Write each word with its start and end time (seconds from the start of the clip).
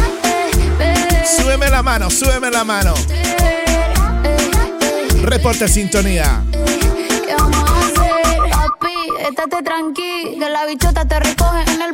eh, 0.80 1.08
eh, 1.10 1.26
Súbeme 1.26 1.68
la 1.68 1.82
mano, 1.82 2.10
súbeme 2.10 2.50
la 2.50 2.64
mano. 2.64 2.94
Reporte 5.22 5.68
sintonía. 5.68 6.42
Estate 9.28 9.62
tranqui, 9.62 10.38
que 10.40 10.48
la 10.48 10.64
bichota 10.64 11.04
te 11.04 11.20
recoge 11.20 11.62
en 11.70 11.82
el 11.82 11.92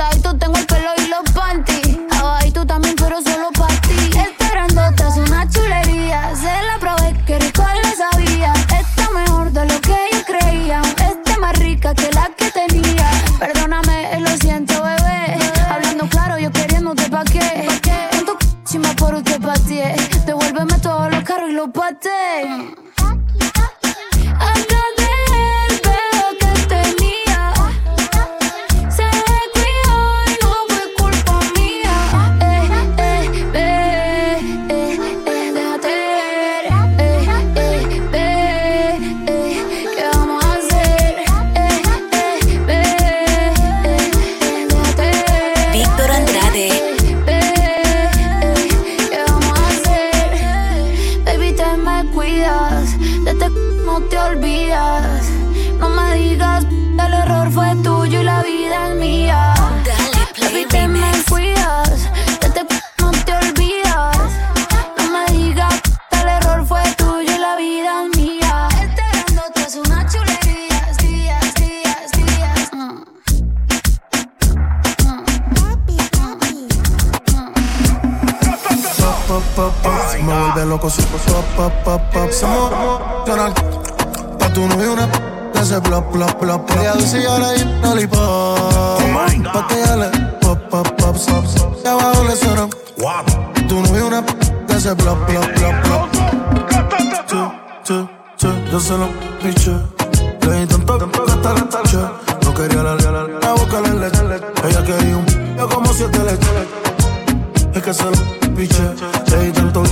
Rosadito 0.00 0.34
tengo 0.38 0.56
el 0.56 0.64
pelo 0.64 0.90
y 0.96 1.08
los 1.08 1.30
panties. 1.34 1.98
Abajito 2.18 2.64
también, 2.64 2.96
pero 2.96 3.20
solo 3.20 3.50
para 3.52 3.74
ti. 3.82 4.10
Esta 4.18 4.48
grandota 4.50 5.08
es 5.08 5.16
una 5.28 5.46
chulería. 5.50 6.34
Se 6.34 6.62
la 6.62 6.78
probé, 6.80 7.22
que 7.26 7.38
rico 7.38 7.62
le 7.82 7.94
sabía. 7.94 8.54
Está 8.54 9.10
mejor 9.12 9.52
de 9.52 9.66
lo 9.66 9.78
que 9.82 9.98
yo 10.10 10.24
creía. 10.24 10.80
Está 10.80 11.38
más 11.38 11.58
rica 11.58 11.94
que 11.94 12.10
la 12.12 12.30
que 12.34 12.50
tenía. 12.50 13.10
Perdóname, 13.38 14.20
lo 14.20 14.30
siento, 14.38 14.72
bebé. 14.82 15.36
Hablando 15.68 16.08
claro, 16.08 16.38
yo 16.38 16.50
queriéndote 16.50 17.10
pa' 17.10 17.24
qué. 17.24 17.68
Tu 18.24 18.80
c- 18.80 18.94
por 18.96 19.14
usted 19.16 19.38
pateé. 19.38 19.96
Devuélveme 20.24 20.78
todos 20.78 21.10
los 21.12 21.22
carros 21.24 21.50
y 21.50 21.52
los 21.52 21.68
paté. 21.68 22.89
Loco 80.70 80.88
su 80.88 81.02
pop, 81.02 81.20
pop, 81.56 81.72
pop, 81.84 82.00
pop. 82.12 82.30
Somos. 82.30 82.70
Pa' 84.38 84.52
tu 84.54 84.68
novio 84.68 84.92
una 84.92 85.08
que 85.52 85.58
hace 85.58 85.80
plop, 85.80 86.12
plop, 86.12 86.32
plop, 86.34 86.64
plop. 86.64 86.80
Ella 86.80 86.94
dice 86.94 87.20
y 87.20 87.26
ahora 87.26 87.56
y 87.56 87.64
lollipop. 87.82 89.52
Pa' 89.52 89.66
que 89.66 89.74
ella 89.82 89.96
le 89.96 90.08
pop, 90.40 90.58
pop, 90.70 90.88
pop, 90.96 91.16
pop. 91.16 91.44
Y 91.84 91.88
abajo 91.88 92.24
le 92.24 92.36
suena. 92.36 92.68
Tu 93.68 93.82
novio 93.82 94.06
una 94.06 94.24
que 94.24 94.74
hace 94.74 94.94
plop, 94.94 95.18
plop, 95.26 95.44
plop, 95.54 95.82
plop. 95.82 96.08
Chu, 97.26 97.50
chu, 97.84 98.08
chu. 98.36 98.48
Yo 98.70 98.78
se 98.78 98.96
lo 98.96 99.08
piché. 99.42 99.74
Le 100.42 100.60
di 100.60 100.66
tanto 100.66 100.98
la 101.26 101.64
tache. 101.68 101.98
No 102.44 102.54
quería 102.54 102.82
la 102.84 102.94
la 102.94 103.52
boca 103.54 103.80
le 103.80 103.94
leche. 103.98 104.22
Ella 104.68 104.84
quería 104.84 105.16
un 105.16 105.26
yo 105.56 105.68
como 105.68 105.92
siete 105.92 106.18
leches. 106.20 106.48
Es 107.74 107.82
que 107.82 107.92
se 107.92 108.04
lo 108.04 108.54
piché. 108.54 108.94
Le 109.30 109.42
di 109.46 109.52
tanto 109.52 109.82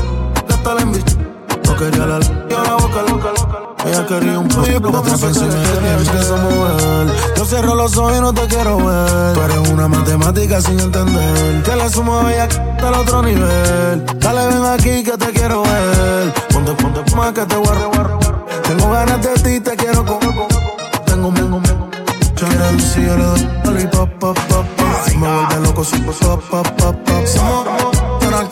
hasta 0.68 0.74
la 0.74 0.80
embiché. 0.82 1.16
No 1.64 1.76
quería 1.76 2.06
la 2.06 2.18
boca 2.18 3.02
loca, 3.08 3.28
loca. 3.38 3.58
Ella 3.86 4.06
quería 4.06 4.38
un 4.38 4.48
pollo 4.48 4.82
como 4.82 5.00
te 5.02 5.10
pensé 5.10 5.28
tienes 5.30 6.08
que 6.10 6.32
mover. 6.42 7.06
Yo 7.36 7.44
cierro 7.44 7.74
los 7.74 7.96
ojos 7.96 8.18
y 8.18 8.20
no 8.20 8.34
te 8.34 8.46
quiero 8.48 8.76
ver. 8.76 9.32
Tú 9.34 9.40
eres 9.42 9.68
una 9.70 9.88
matemática 9.88 10.60
sin 10.60 10.78
entender. 10.80 11.62
Que 11.62 11.76
la 11.76 11.88
suma 11.88 12.22
bella 12.22 12.44
hasta 12.44 12.88
el 12.88 12.94
otro 12.94 13.22
nivel. 13.22 14.04
Dale, 14.18 14.46
ven 14.48 14.64
aquí 14.66 15.02
que 15.02 15.16
te 15.16 15.32
quiero 15.32 15.62
ver. 15.62 16.34
Ponte, 16.52 16.72
ponte 16.72 17.16
más 17.16 17.32
que 17.32 17.46
te 17.46 17.56
guardo, 17.56 17.90
guardo. 17.94 18.18
Tengo 18.64 18.90
ganas 18.90 19.22
de 19.22 19.34
ti, 19.34 19.60
te 19.60 19.76
quiero 19.76 20.04
con. 20.04 20.18
Tengo, 20.20 21.32
tengo, 21.32 21.60
tengo. 21.62 21.88
Quiero 22.34 22.78
si 22.78 23.04
yo 23.06 23.16
le 23.16 23.24
doy 23.24 23.48
lollipop, 23.64 24.10
pop, 24.18 24.38
pop, 24.48 24.66
pop. 24.76 24.86
Me 25.16 25.26
vuelve 25.26 25.60
loco 25.62 25.84
si 25.84 25.96
pop, 25.98 26.14
pop, 26.20 26.42
pop, 26.50 26.66
pop, 26.76 26.96
pop. 27.04 27.26
Somos 27.26 27.66
emocional. 27.66 28.48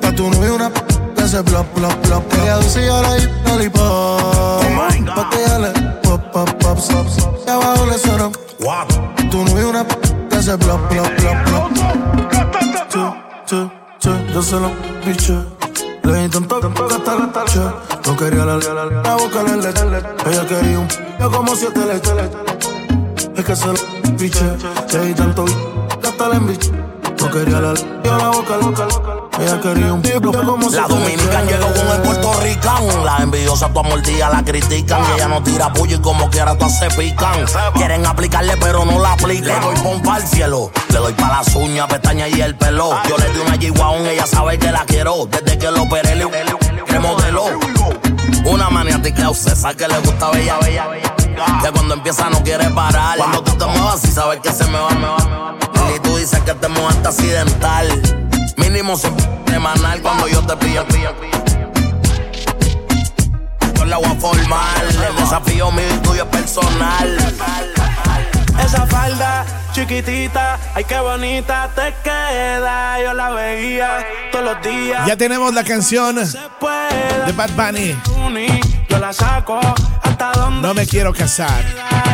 Pa' 0.00 0.12
tu 0.12 0.30
novio 0.30 0.54
una 0.54 0.70
p- 0.70 0.95
que 1.30 1.36
hace 1.36 1.42
plop, 1.44 1.66
plop, 1.74 1.92
plop. 2.02 2.22
Ella 2.42 2.58
dice 2.58 2.84
y 2.84 2.88
ahora 2.88 3.18
y 3.18 3.48
lollipop. 3.48 5.14
Pa' 5.14 5.30
que 5.30 5.42
ella 5.44 5.58
le 5.58 5.70
pop, 6.02 6.20
pop, 6.32 6.48
pop, 6.60 6.78
pop. 6.78 7.06
Y 7.46 7.50
abajo 7.50 7.86
le 7.86 7.98
suena. 7.98 8.30
Tu 9.30 9.44
novio 9.44 9.70
una 9.70 9.84
p- 9.84 9.96
que 10.30 10.36
hace 10.36 10.56
plop, 10.56 10.80
plop, 10.88 11.08
plop, 11.16 11.44
plop. 11.44 11.70
Chu, 12.88 13.14
chu, 13.46 13.70
chu. 13.98 14.10
Yo 14.32 14.42
se 14.42 14.56
lo 14.56 14.70
piché. 15.04 15.34
Le 16.04 16.28
que 16.30 16.94
hasta 16.94 17.14
la 17.16 17.32
tache. 17.32 17.60
No 18.06 18.16
quería 18.16 18.44
la 18.44 18.56
la 18.56 19.14
boca 19.16 19.42
le 19.42 19.56
leche. 19.56 19.84
Ella 20.26 20.46
quería 20.46 20.78
un 20.78 20.88
yo 21.18 21.30
como 21.30 21.56
siete 21.56 21.80
leches. 21.86 22.12
Es 23.34 23.44
que 23.44 23.56
se 23.56 23.66
lo 23.66 23.74
piché. 24.16 24.44
Le 24.92 25.06
di 25.06 25.14
tanto 25.14 25.44
hasta 26.04 26.28
la 26.28 26.36
embiché. 26.36 26.70
No 27.20 27.30
quería 27.30 27.60
la 27.60 27.74
yo 27.74 28.16
la 28.16 28.28
boca 28.28 28.56
loca. 28.58 29.25
Ella 29.38 29.60
quería 29.60 29.92
un 29.92 30.00
como 30.02 30.70
La 30.70 30.86
leches. 30.88 31.46
llegó 31.46 31.72
con 31.74 31.88
el 31.94 32.02
puertorricano. 32.02 33.04
Las 33.04 33.20
envidiosas 33.20 33.72
tu 33.72 33.82
mordida 33.82 34.30
la 34.30 34.42
critican. 34.42 35.02
Y 35.02 35.14
ella 35.16 35.28
no 35.28 35.42
tira 35.42 35.72
puño 35.72 35.96
y 35.96 36.00
como 36.00 36.30
quiera 36.30 36.56
todas 36.56 36.78
se 36.78 36.88
pican. 36.90 37.44
Quieren 37.74 38.06
aplicarle 38.06 38.56
pero 38.56 38.84
no 38.84 38.98
la 38.98 39.12
aplican. 39.12 39.48
Le 39.48 39.60
doy 39.60 39.76
pompa 39.76 40.16
al 40.16 40.26
cielo. 40.26 40.70
Le 40.88 40.98
doy 40.98 41.12
pa' 41.12 41.28
las 41.28 41.54
uñas, 41.54 41.86
pestañas 41.86 42.30
y 42.30 42.40
el 42.40 42.56
pelo. 42.56 42.90
Yo 43.08 43.16
le 43.18 43.30
di 43.32 43.40
una 43.40 43.56
G-Wagon, 43.56 44.06
ella 44.06 44.26
sabe 44.26 44.58
que 44.58 44.72
la 44.72 44.84
quiero. 44.86 45.26
Desde 45.26 45.58
que 45.58 45.70
lo 45.70 45.82
operé 45.82 46.16
le 46.16 46.26
remodeló. 46.86 47.44
Una 48.46 48.70
maniática 48.70 49.28
obsesa 49.28 49.74
que 49.74 49.86
le 49.86 49.98
gusta 49.98 50.30
bella, 50.30 50.58
bella, 50.62 50.86
bella. 50.86 51.14
Que 51.62 51.70
cuando 51.72 51.94
empieza 51.94 52.30
no 52.30 52.42
quiere 52.42 52.70
parar. 52.70 53.18
Cuando 53.18 53.42
tú 53.42 53.52
te 53.52 53.66
muevas 53.66 54.02
y 54.04 54.08
sabes 54.08 54.40
que 54.40 54.52
se 54.52 54.64
me 54.64 54.78
va, 54.78 54.90
me 54.90 55.06
va, 55.06 55.54
Y 55.94 56.00
tú 56.00 56.16
dices 56.16 56.40
que 56.40 56.54
te 56.54 56.68
mueves 56.68 56.96
accidental. 57.04 58.25
Mínimo 58.56 58.96
semanal 58.96 60.00
cuando 60.02 60.28
yo 60.28 60.40
te 60.42 60.56
pillo. 60.56 60.84
Con 63.76 63.90
la 63.90 63.98
voy 63.98 64.06
a 64.06 64.14
formar. 64.14 64.84
El 65.08 65.16
desafío 65.16 65.70
mío 65.72 65.84
y 65.94 65.98
tuyo 65.98 66.22
es 66.22 66.28
personal. 66.28 67.75
Esa 68.66 68.84
falda 68.84 69.46
chiquitita, 69.70 70.58
ay 70.74 70.82
qué 70.82 70.98
bonita 70.98 71.70
te 71.72 71.94
queda. 72.02 73.00
Yo 73.00 73.14
la 73.14 73.30
veía 73.30 74.04
todos 74.32 74.44
los 74.44 74.60
días. 74.60 75.06
Ya 75.06 75.16
tenemos 75.16 75.54
la 75.54 75.62
canción 75.62 76.16
de 76.16 77.32
Bad 77.36 77.50
Bunny. 77.50 77.96
Yo 78.88 78.98
la 78.98 79.12
saco 79.12 79.60
hasta 80.02 80.32
donde 80.32 80.66
no 80.66 80.74
me 80.74 80.84
quiero 80.84 81.12
casar. 81.12 81.62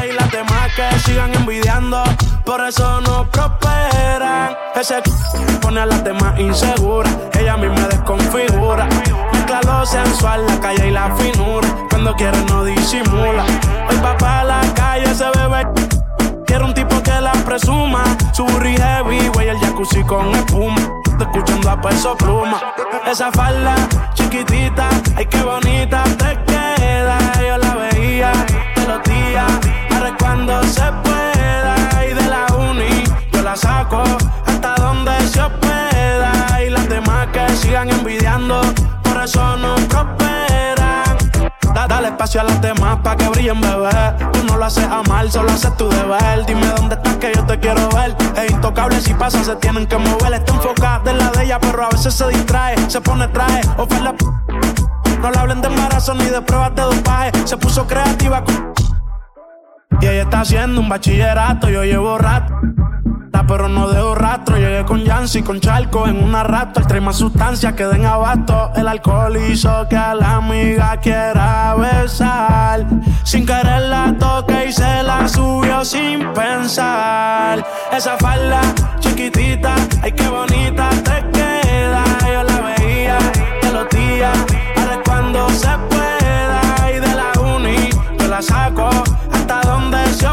Y 0.06 0.12
las 0.12 0.31
demás 0.31 0.70
que 0.76 0.99
sigan 1.00 1.32
envidiando, 1.34 2.04
por 2.44 2.60
eso 2.60 3.00
no 3.00 3.31
prosperan. 3.31 4.54
Ese 4.75 5.00
pone 5.62 5.81
a 5.81 5.87
las 5.87 6.04
demás 6.04 6.38
inseguras, 6.38 7.14
ella 7.32 7.56
misma 7.56 7.88
desconfigura. 7.88 8.87
Mezcla 9.32 9.60
lo 9.64 9.87
sensual, 9.87 10.46
la 10.46 10.60
calle 10.60 10.88
y 10.88 10.90
la 10.90 11.14
finura. 11.16 11.66
Cuando 11.88 12.14
quiere 12.14 12.38
no 12.44 12.62
disimula. 12.64 13.44
Hoy 13.88 13.96
papá 13.96 14.44
la 14.44 14.60
calle 14.75 15.14
se 15.14 15.25
bebe 15.25 15.62
Quiero 16.52 16.66
un 16.66 16.75
tipo 16.75 17.02
que 17.02 17.19
la 17.19 17.32
presuma. 17.32 18.04
Su 18.34 18.44
burri 18.44 18.76
heavy, 18.76 19.26
güey, 19.28 19.49
el 19.49 19.58
jacuzzi 19.58 20.04
con 20.04 20.34
espuma. 20.34 20.76
Te 21.16 21.25
escuchando 21.25 21.70
a 21.70 21.81
peso 21.81 22.14
pluma. 22.14 22.60
Esa 23.10 23.32
falda 23.32 23.75
chiquitita, 24.12 24.87
ay, 25.16 25.25
qué 25.25 25.43
bonita 25.43 26.04
te 26.04 26.38
queda. 26.44 27.19
Yo 27.40 27.56
la 27.56 27.75
veía 27.76 28.32
todos 28.75 28.88
los 28.88 29.02
días. 29.04 29.50
Ahora 29.94 30.14
cuando 30.19 30.62
se 30.64 30.93
pueda. 31.02 31.75
Y 32.10 32.12
de 32.12 32.28
la 32.28 32.44
uni, 32.54 33.02
yo 33.32 33.43
la 33.43 33.56
saco 33.56 34.02
hasta 34.44 34.75
donde 34.75 35.19
se 35.22 35.49
pueda. 35.58 36.62
Y 36.66 36.69
las 36.69 36.87
demás 36.87 37.28
que 37.32 37.49
sigan 37.56 37.88
envidiando, 37.88 38.60
por 39.02 39.25
eso 39.25 39.56
no 39.56 39.75
dale 41.87 42.08
espacio 42.08 42.40
a 42.40 42.44
las 42.44 42.61
demás 42.61 42.99
pa' 43.02 43.17
que 43.17 43.29
brillen, 43.29 43.61
bebé. 43.61 43.90
Tú 44.32 44.44
no 44.46 44.56
lo 44.56 44.64
haces 44.64 44.84
a 44.84 45.02
mal, 45.08 45.31
solo 45.31 45.50
haces 45.50 45.76
tu 45.76 45.88
deber. 45.88 46.46
Dime 46.46 46.67
dónde 46.76 46.94
estás 46.94 47.17
que 47.17 47.32
yo 47.34 47.44
te 47.44 47.58
quiero 47.58 47.88
ver. 47.90 48.17
Es 48.37 48.50
intocable 48.50 49.00
si 49.00 49.14
pasa, 49.14 49.43
se 49.43 49.56
tienen 49.56 49.87
que 49.87 49.99
mover. 49.99 50.34
Está 50.34 50.52
enfocada 50.52 51.11
en 51.11 51.19
la 51.19 51.31
de 51.31 51.44
ella, 51.44 51.58
pero 51.61 51.84
a 51.84 51.88
veces 51.90 52.14
se 52.14 52.29
distrae. 52.29 52.76
Se 52.88 53.00
pone 53.00 53.29
traje, 53.29 53.61
o 53.76 53.87
la 54.02 54.14
No 55.20 55.31
le 55.31 55.38
hablen 55.38 55.61
de 55.61 55.69
embarazo 55.69 56.14
ni 56.14 56.25
de 56.25 56.40
pruebas 56.43 56.75
de 56.75 56.82
dopaje. 56.82 57.32
Se 57.44 57.56
puso 57.56 57.87
creativa 57.87 58.43
Y 60.00 60.06
ella 60.06 60.23
está 60.23 60.40
haciendo 60.40 60.81
un 60.81 60.88
bachillerato, 60.88 61.69
yo 61.69 61.85
llevo 61.85 62.19
rato 62.19 62.52
pero 63.49 63.69
no 63.69 63.88
dejo 63.88 64.14
rastro. 64.14 64.56
Llegué 64.56 64.84
con 64.84 65.05
Yancy, 65.05 65.43
con 65.43 65.61
Charco 65.61 66.06
en 66.06 66.23
una 66.23 66.43
rato. 66.43 66.82
Trae 66.82 67.00
más 67.00 67.17
sustancias 67.17 67.73
que 67.75 67.84
den 67.84 68.05
abasto. 68.05 68.70
El 68.76 68.88
alcohol 68.88 69.37
hizo 69.37 69.88
que 69.88 69.96
a 69.96 70.14
la 70.14 70.37
amiga 70.37 70.96
quiera 70.99 71.75
besar. 71.75 72.87
Sin 73.25 73.46
querer 73.46 73.82
la 73.82 74.14
toque 74.19 74.67
y 74.69 74.73
se 74.73 75.02
la 75.02 75.26
subió 75.29 75.84
sin 75.84 76.32
pensar. 76.32 77.64
Esa 77.93 78.17
falda 78.19 78.61
chiquitita, 79.00 79.75
ay 80.02 80.12
qué 80.12 80.28
bonita 80.28 80.90
te 80.90 81.25
queda. 81.32 82.05
Yo 82.26 82.43
la 82.43 82.61
veía 82.61 83.19
de 83.62 83.73
los 83.73 83.88
días, 83.88 84.38
ahora 84.76 85.00
cuando 85.05 85.49
se 85.50 85.70
pueda. 85.88 86.61
Y 86.90 87.00
de 87.00 87.14
la 87.14 87.40
uni, 87.40 87.90
yo 88.19 88.28
la 88.28 88.43
saco 88.43 88.88
hasta 89.32 89.61
donde 89.62 90.06
se 90.14 90.28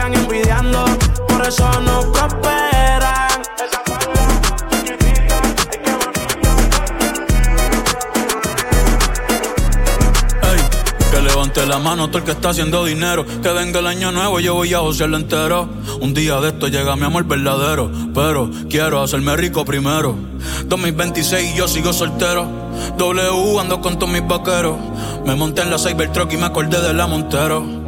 sigan 0.00 0.72
por 1.28 1.46
eso 1.46 1.80
no 1.82 2.00
prosperan. 2.12 3.42
Ey, 10.42 11.10
que 11.10 11.20
levante 11.20 11.66
la 11.66 11.78
mano 11.78 12.08
todo 12.08 12.18
el 12.18 12.24
que 12.24 12.30
está 12.32 12.50
haciendo 12.50 12.84
dinero. 12.84 13.26
Que 13.42 13.50
venga 13.50 13.80
el 13.80 13.86
año 13.86 14.12
nuevo, 14.12 14.40
yo 14.40 14.54
voy 14.54 14.72
a 14.74 14.78
josearlo 14.78 15.16
entero. 15.16 15.68
Un 16.00 16.14
día 16.14 16.40
de 16.40 16.48
esto 16.48 16.68
llega 16.68 16.96
mi 16.96 17.04
amor 17.04 17.24
verdadero. 17.24 17.90
Pero 18.14 18.50
quiero 18.68 19.02
hacerme 19.02 19.36
rico 19.36 19.64
primero. 19.64 20.16
2026 20.66 21.54
y 21.54 21.58
yo 21.58 21.68
sigo 21.68 21.92
soltero. 21.92 22.48
W 22.96 23.60
ando 23.60 23.80
con 23.80 23.98
todos 23.98 24.12
mis 24.12 24.26
vaqueros. 24.26 24.76
Me 25.26 25.34
monté 25.34 25.62
en 25.62 25.70
la 25.70 25.78
Cybertruck 25.78 26.32
y 26.32 26.36
me 26.38 26.46
acordé 26.46 26.80
de 26.80 26.94
la 26.94 27.06
Montero 27.06 27.79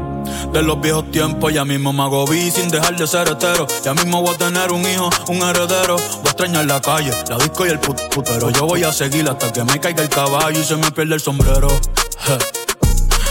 de 0.52 0.62
los 0.62 0.81
viejos 0.81 1.11
tiempos. 1.11 1.52
Ya 1.52 1.64
mismo 1.64 1.93
me 1.93 2.02
hago 2.02 2.26
sin 2.26 2.69
dejar 2.69 2.96
de 2.96 3.06
ser 3.06 3.29
hetero. 3.29 3.67
Ya 3.84 3.94
mismo 3.94 4.23
voy 4.23 4.34
a 4.34 4.38
tener 4.38 4.73
un 4.73 4.87
hijo, 4.87 5.11
un 5.29 5.43
heredero. 5.43 5.96
Voy 5.96 6.26
a 6.26 6.31
extrañar 6.31 6.64
la 6.67 6.81
calle, 6.81 7.12
la 7.29 7.38
disco 7.38 7.67
y 7.67 7.70
el 7.70 7.79
put, 7.79 8.00
Pero 8.25 8.50
Yo 8.50 8.67
voy 8.67 8.84
a 8.84 8.93
seguir 8.93 9.29
hasta 9.29 9.52
que 9.52 9.64
me 9.64 9.79
caiga 9.81 10.02
el 10.02 10.08
caballo 10.08 10.61
y 10.61 10.64
se 10.64 10.76
me 10.76 10.90
pierda 10.90 11.14
el 11.14 11.20
sombrero. 11.20 11.69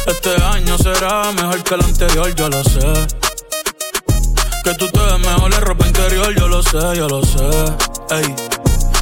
Este 0.08 0.36
año 0.44 0.78
será 0.78 1.32
mejor 1.32 1.64
que 1.64 1.76
el 1.76 1.82
anterior, 1.82 2.36
yo 2.36 2.50
lo 2.50 2.64
sé. 2.64 2.80
Que 4.64 4.74
tú 4.76 4.88
te 4.90 5.00
ves 5.00 5.20
mejor 5.20 5.52
la 5.52 5.60
ropa 5.60 5.88
interior, 5.88 6.36
yo 6.36 6.48
lo 6.48 6.62
sé, 6.62 6.80
yo 6.96 7.08
lo 7.08 7.24
sé. 7.24 7.50
Ey, 8.12 8.36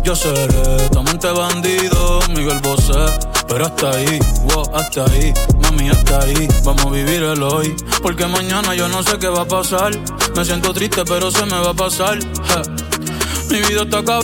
yo 0.03 0.15
seré 0.15 0.89
tu 0.89 0.99
amante 0.99 1.29
bandido, 1.31 2.19
Miguel 2.29 2.59
Bosé. 2.59 3.28
Pero 3.49 3.65
hasta 3.65 3.89
ahí, 3.89 4.19
wow, 4.53 4.75
hasta 4.75 5.05
ahí, 5.05 5.33
mami, 5.63 5.89
hasta 5.89 6.19
ahí. 6.19 6.47
Vamos 6.63 6.85
a 6.85 6.89
vivir 6.91 7.23
el 7.23 7.41
hoy. 7.41 7.75
Porque 8.01 8.27
mañana 8.27 8.75
yo 8.75 8.87
no 8.87 9.01
sé 9.01 9.17
qué 9.17 9.27
va 9.27 9.41
a 9.41 9.47
pasar. 9.47 9.91
Me 10.35 10.45
siento 10.45 10.71
triste, 10.71 11.03
pero 11.03 11.31
se 11.31 11.45
me 11.45 11.59
va 11.59 11.71
a 11.71 11.73
pasar. 11.73 12.19
Mi 13.49 13.57
vida 13.61 13.81
está 13.81 13.97
acá, 13.99 14.19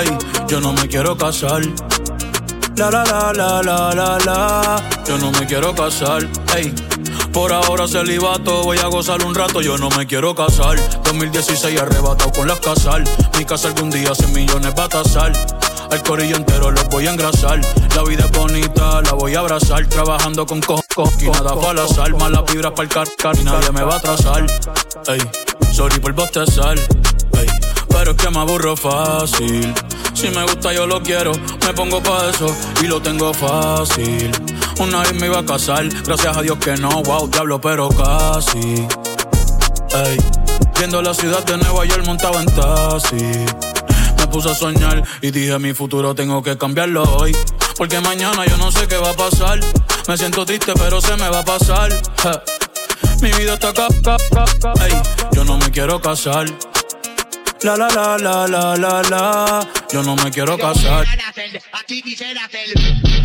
Ey, 0.00 0.18
yo 0.48 0.60
no 0.60 0.72
me 0.72 0.88
quiero 0.88 1.16
casar. 1.16 1.62
La 2.76 2.90
la 2.90 3.04
la 3.04 3.32
la 3.32 3.62
la 3.62 3.94
la 3.94 4.18
la. 4.18 4.82
Yo 5.06 5.16
no 5.18 5.30
me 5.30 5.46
quiero 5.46 5.72
casar. 5.72 6.28
Ey. 6.56 6.74
Por 7.32 7.52
ahora 7.52 7.88
celibato, 7.88 8.62
voy 8.62 8.78
a 8.78 8.86
gozar 8.86 9.24
un 9.24 9.34
rato, 9.34 9.60
yo 9.60 9.76
no 9.76 9.88
me 9.90 10.06
quiero 10.06 10.34
casar. 10.34 10.76
2016 11.04 11.80
arrebatado 11.80 12.30
con 12.32 12.48
las 12.48 12.60
casal. 12.60 13.04
Mi 13.38 13.44
casa 13.44 13.68
algún 13.68 13.90
día 13.90 14.14
100 14.14 14.32
millones 14.32 14.72
va 14.78 14.84
a 14.84 14.88
tasar. 14.88 15.32
El 15.94 16.02
corillo 16.02 16.34
entero 16.34 16.72
los 16.72 16.88
voy 16.88 17.06
a 17.06 17.12
engrasar. 17.12 17.60
La 17.94 18.02
vida 18.02 18.24
es 18.24 18.32
bonita, 18.32 19.00
la 19.02 19.12
voy 19.12 19.36
a 19.36 19.38
abrazar. 19.38 19.86
Trabajando 19.86 20.44
con 20.44 20.60
coco 20.60 21.08
y 21.20 21.26
nada 21.26 21.54
para 21.54 21.82
la 21.82 21.86
sal. 21.86 22.16
Malas 22.16 22.42
vibras 22.52 22.72
para 22.72 22.82
el 22.82 22.88
car, 22.88 23.06
y 23.38 23.44
nadie 23.44 23.70
me 23.70 23.84
va 23.84 23.94
a 23.94 23.98
atrasar. 23.98 24.44
Ey, 25.06 25.20
sorry 25.72 26.00
por 26.00 26.12
bostezar. 26.12 26.76
Ey, 27.38 27.46
pero 27.90 28.10
es 28.10 28.16
que 28.16 28.28
me 28.28 28.40
aburro 28.40 28.76
fácil. 28.76 29.72
Si 30.14 30.30
me 30.30 30.42
gusta, 30.42 30.72
yo 30.72 30.84
lo 30.84 31.00
quiero. 31.00 31.30
Me 31.64 31.72
pongo 31.74 32.02
pa' 32.02 32.28
eso 32.28 32.52
y 32.82 32.88
lo 32.88 33.00
tengo 33.00 33.32
fácil. 33.32 34.32
Una 34.80 35.02
vez 35.02 35.14
me 35.14 35.26
iba 35.26 35.38
a 35.38 35.44
casar, 35.44 35.88
gracias 36.04 36.36
a 36.36 36.42
Dios 36.42 36.58
que 36.58 36.76
no, 36.76 37.04
wow, 37.04 37.28
diablo, 37.28 37.60
pero 37.60 37.88
casi. 37.90 38.84
Ey, 39.94 40.18
viendo 40.76 41.00
la 41.02 41.14
ciudad 41.14 41.44
de 41.44 41.56
Nueva 41.56 41.84
York 41.84 42.04
montado 42.04 42.40
en 42.40 42.46
taxi 42.46 43.73
a 44.34 44.54
soñar 44.54 45.02
y 45.22 45.30
dije 45.30 45.56
mi 45.60 45.72
futuro 45.74 46.12
tengo 46.12 46.42
que 46.42 46.58
cambiarlo 46.58 47.04
hoy. 47.04 47.32
Porque 47.76 48.00
mañana 48.00 48.44
yo 48.46 48.56
no 48.56 48.72
sé 48.72 48.88
qué 48.88 48.96
va 48.96 49.10
a 49.10 49.14
pasar. 49.14 49.60
Me 50.08 50.16
siento 50.16 50.44
triste 50.44 50.72
pero 50.74 51.00
se 51.00 51.16
me 51.16 51.28
va 51.28 51.40
a 51.40 51.44
pasar. 51.44 51.90
Mi 53.22 53.30
vida 53.32 53.54
está 53.54 53.68
acá, 53.68 53.86
yo 55.32 55.44
no 55.44 55.56
me 55.56 55.70
quiero 55.70 56.00
casar. 56.00 56.46
La 57.62 57.76
la 57.76 57.88
la 57.88 58.18
la 58.18 58.46
la 58.48 58.76
la 58.76 59.02
la. 59.02 59.68
Yo 59.92 60.02
no 60.02 60.16
me 60.16 60.30
quiero 60.32 60.58
casar. 60.58 61.06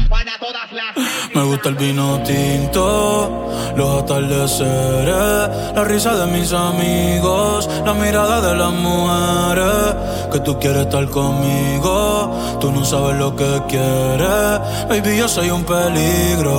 Me 1.35 1.43
gusta 1.43 1.69
el 1.69 1.75
vino 1.75 2.21
tinto, 2.23 3.51
los 3.75 4.03
atardeceres, 4.03 5.75
la 5.75 5.83
risa 5.83 6.15
de 6.15 6.25
mis 6.31 6.51
amigos, 6.51 7.69
la 7.85 7.93
mirada 7.93 8.41
de 8.41 8.55
las 8.55 8.71
mujeres. 8.71 9.95
Que 10.31 10.39
tú 10.39 10.59
quieres 10.59 10.83
estar 10.83 11.07
conmigo, 11.09 12.57
tú 12.59 12.71
no 12.71 12.83
sabes 12.83 13.17
lo 13.17 13.35
que 13.35 13.61
quieres. 13.67 14.59
Baby, 14.89 15.17
yo 15.17 15.27
soy 15.27 15.49
un 15.51 15.63
peligro. 15.63 16.55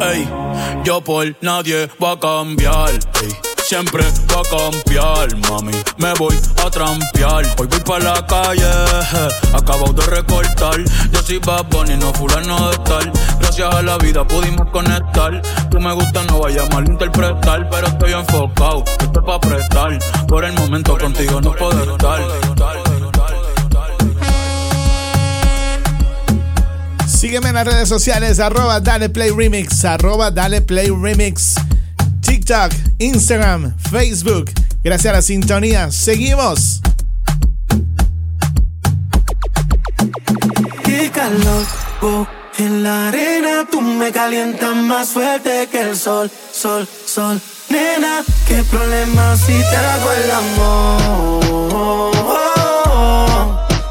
Ey, 0.00 0.28
yo 0.84 1.02
por 1.02 1.34
nadie 1.40 1.88
voy 1.98 2.12
a 2.12 2.18
cambiar. 2.18 2.90
Ey 2.90 3.51
Siempre 3.72 4.04
va 4.30 4.42
a 4.42 4.70
cambiar, 4.70 5.34
mami. 5.48 5.72
Me 5.96 6.12
voy 6.18 6.38
a 6.62 6.68
trampear. 6.68 7.46
Hoy 7.58 7.66
voy 7.66 7.80
pa' 7.80 7.98
la 8.00 8.26
calle, 8.26 8.70
acabo 9.54 9.90
de 9.94 10.02
recortar. 10.02 10.78
Yo 11.10 11.22
soy 11.22 11.38
Bad 11.38 11.64
Bunny, 11.70 11.96
no 11.96 12.12
fulano 12.12 12.68
de 12.68 12.76
tal. 12.84 13.10
Gracias 13.40 13.74
a 13.74 13.80
la 13.80 13.96
vida 13.96 14.28
pudimos 14.28 14.68
conectar. 14.70 15.40
Tú 15.70 15.80
me 15.80 15.90
gusta, 15.94 16.22
no 16.24 16.40
vayas 16.40 16.68
a 16.68 16.74
malinterpretar. 16.74 17.70
Pero 17.70 17.86
estoy 17.86 18.12
enfocado, 18.12 18.84
esto 19.00 19.24
pa' 19.24 19.40
prestar. 19.40 19.98
Por 20.28 20.44
el 20.44 20.52
momento 20.52 20.98
contigo 20.98 21.40
no 21.40 21.52
puedo 21.56 21.92
estar. 21.92 22.20
Sígueme 27.06 27.48
en 27.48 27.54
las 27.54 27.66
redes 27.66 27.88
sociales, 27.88 28.38
arroba 28.38 28.80
Dale 28.80 29.08
Play 29.08 29.30
Remix, 29.30 29.82
arroba 29.86 30.30
Dale 30.30 30.60
Play 30.60 30.90
Remix. 30.90 31.54
TikTok, 32.32 32.72
Instagram, 32.96 33.74
Facebook. 33.90 34.50
Gracias 34.82 35.12
a 35.12 35.16
la 35.16 35.20
sintonía. 35.20 35.90
Seguimos. 35.90 36.80
Qué 40.82 41.10
calor, 41.10 41.66
oh, 42.00 42.26
en 42.56 42.82
la 42.82 43.08
arena 43.08 43.68
tú 43.70 43.82
me 43.82 44.10
calientas 44.12 44.74
más 44.74 45.10
fuerte 45.10 45.68
que 45.70 45.82
el 45.82 45.94
sol, 45.94 46.30
sol, 46.50 46.88
sol. 47.04 47.38
Nena, 47.68 48.22
qué 48.48 48.64
problema 48.64 49.36
si 49.36 49.52
te 49.52 49.76
hago 49.76 50.12
el 50.12 50.30
amor. 50.30 51.42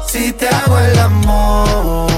Si 0.08 0.32
te 0.32 0.48
hago 0.48 0.80
el 0.80 0.98
amor. 0.98 2.12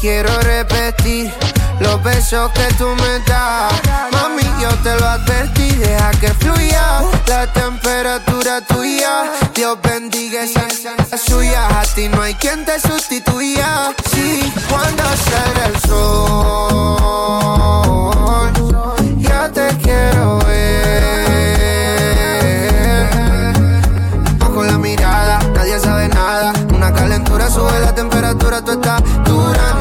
Quiero 0.00 0.30
repetir 0.42 1.32
los 1.80 2.00
besos 2.04 2.52
que 2.52 2.72
tú 2.74 2.86
me 2.86 3.18
das. 3.26 3.72
Mami, 4.12 4.44
yo 4.62 4.68
te 4.84 4.94
lo 4.94 5.06
advertí, 5.06 5.70
deja 5.72 6.10
que 6.12 6.28
fluya 6.34 7.02
la 7.26 7.52
temperatura 7.52 8.60
tuya. 8.60 9.24
Dios 9.56 9.76
bendiga 9.82 10.44
esa 10.44 10.68
suya. 11.18 11.80
A 11.80 11.82
ti 11.96 12.08
no 12.08 12.22
hay 12.22 12.34
quien 12.34 12.64
te 12.64 12.78
sustituya. 12.78 13.92
Sí, 14.12 14.52
cuando 14.68 15.02
sale 15.02 15.64
el 15.66 15.80
sol, 15.80 16.38
ya 19.18 19.50
te 19.50 19.66
quiero 19.82 20.38
ver. 20.46 21.08
Bajo 24.38 24.62
la 24.62 24.78
mirada, 24.78 25.40
nadie 25.54 25.80
sabe 25.80 26.06
nada. 26.08 26.52
Una 26.72 26.92
calentura 26.92 27.50
sube 27.50 27.80
la 27.80 27.92
temperatura, 27.92 28.62
tú 28.62 28.70
estás 28.72 29.02
dura 29.24 29.74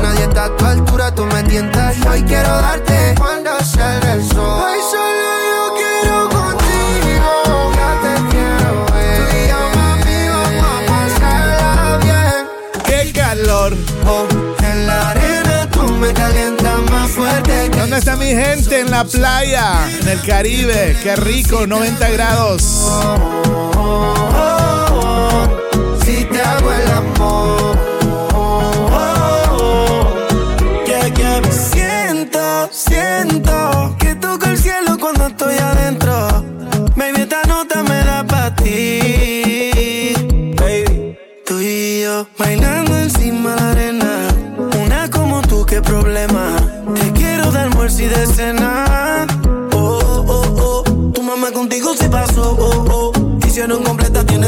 una 19.01 19.05
playa 19.05 19.87
en 20.01 20.07
el 20.07 20.21
Caribe. 20.21 20.97
Qué 21.03 21.15
rico, 21.17 21.67
90 21.67 22.09
grados. 22.09 22.63
Si 26.03 26.25
te 26.25 26.41
hago 26.41 26.71
el 26.73 26.91
amor, 26.91 27.77
que 30.85 31.51
siento, 31.51 32.69
siento 32.71 33.95
que 33.99 34.15
toco 34.15 34.45
el 34.47 34.57
cielo 34.57 34.97
cuando 34.99 35.27
estoy 35.27 35.57
adentro. 35.57 35.76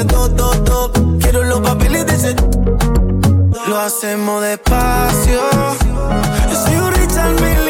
todo, 0.05 0.29
todo, 0.31 0.63
todo. 0.63 0.91
Quiero 1.19 1.43
los 1.43 1.59
papeles 1.61 2.05
de 2.05 2.13
ese. 2.13 2.35
Lo 3.67 3.79
hacemos 3.79 4.41
despacio. 4.41 5.41
Yo 6.49 6.55
soy 6.55 6.75
un 6.75 6.93
Richard 6.93 7.33
Mille 7.41 7.68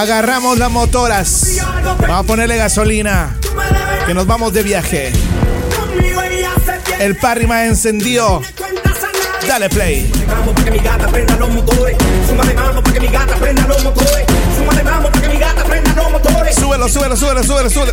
Agarramos 0.00 0.56
las 0.56 0.70
motoras. 0.70 1.58
Vamos 2.00 2.20
a 2.20 2.22
ponerle 2.22 2.56
gasolina. 2.56 3.36
Que 4.06 4.14
nos 4.14 4.26
vamos 4.26 4.50
de 4.54 4.62
viaje. 4.62 5.12
El 6.98 7.16
parry 7.16 7.46
más 7.46 7.66
encendido. 7.66 8.40
Dale 9.46 9.68
play. 9.68 10.10
Súbelo, 16.54 16.88
súbelo, 16.88 17.16
súbelo, 17.16 17.44
súbelo, 17.44 17.92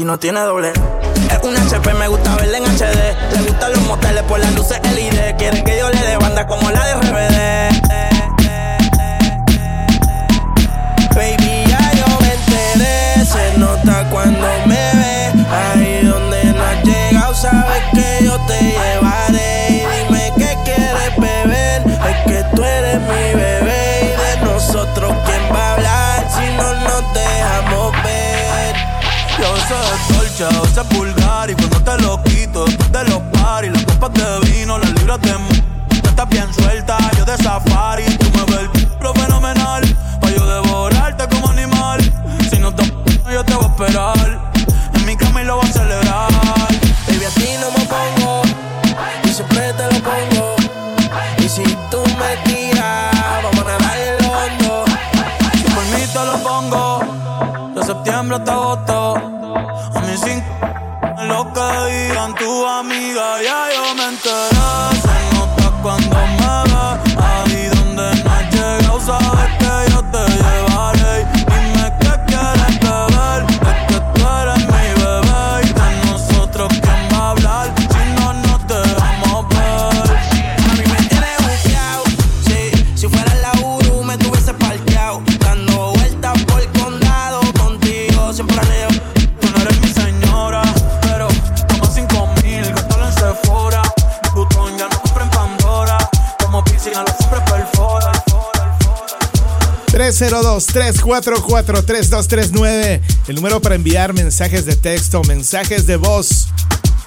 si 0.00 0.06
no 0.06 0.18
tiene 0.18 0.40
doble. 0.40 0.72
Es 1.30 1.38
un 1.42 1.54
HP, 1.54 1.92
me 1.92 2.08
gusta 2.08 2.34
verla 2.36 2.56
en 2.56 2.64
HD. 2.64 3.36
Le 3.36 3.42
gustan 3.42 3.72
los 3.72 3.82
moteles 3.82 4.22
por 4.22 4.40
las 4.40 4.54
luces 4.54 4.80
LED. 4.94 5.36
Quiere 5.36 5.62
que 5.62 5.78
yo 5.78 5.90
le 5.90 6.00
dé 6.00 6.16
banda 6.16 6.46
como 6.46 6.70
la 6.70 6.86
de 6.86 6.94
RBD. 6.94 7.69
644-3239, 101.00 103.00
el 103.28 103.34
número 103.34 103.62
para 103.62 103.74
enviar 103.74 104.12
mensajes 104.12 104.66
de 104.66 104.76
texto, 104.76 105.22
mensajes 105.24 105.86
de 105.86 105.96
voz 105.96 106.48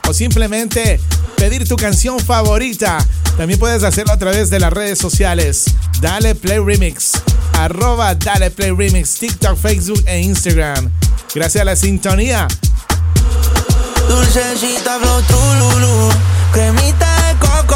o 0.07 0.13
simplemente 0.13 0.99
pedir 1.37 1.67
tu 1.67 1.75
canción 1.75 2.19
favorita. 2.19 2.97
También 3.37 3.59
puedes 3.59 3.83
hacerlo 3.83 4.13
a 4.13 4.17
través 4.17 4.49
de 4.49 4.59
las 4.59 4.73
redes 4.73 4.97
sociales. 4.99 5.65
Dale 6.01 6.35
Play 6.35 6.59
Remix, 6.59 7.13
arroba 7.53 8.13
Dale 8.15 8.51
Play 8.51 8.71
Remix, 8.71 9.15
TikTok, 9.15 9.57
Facebook 9.57 10.03
e 10.05 10.19
Instagram. 10.21 10.91
Gracias 11.33 11.61
a 11.61 11.65
la 11.65 11.75
sintonía. 11.75 12.47
Dulcecita 14.09 14.99
flow 14.99 15.21
cremita 16.51 17.27
de 17.27 17.35
coco. 17.39 17.73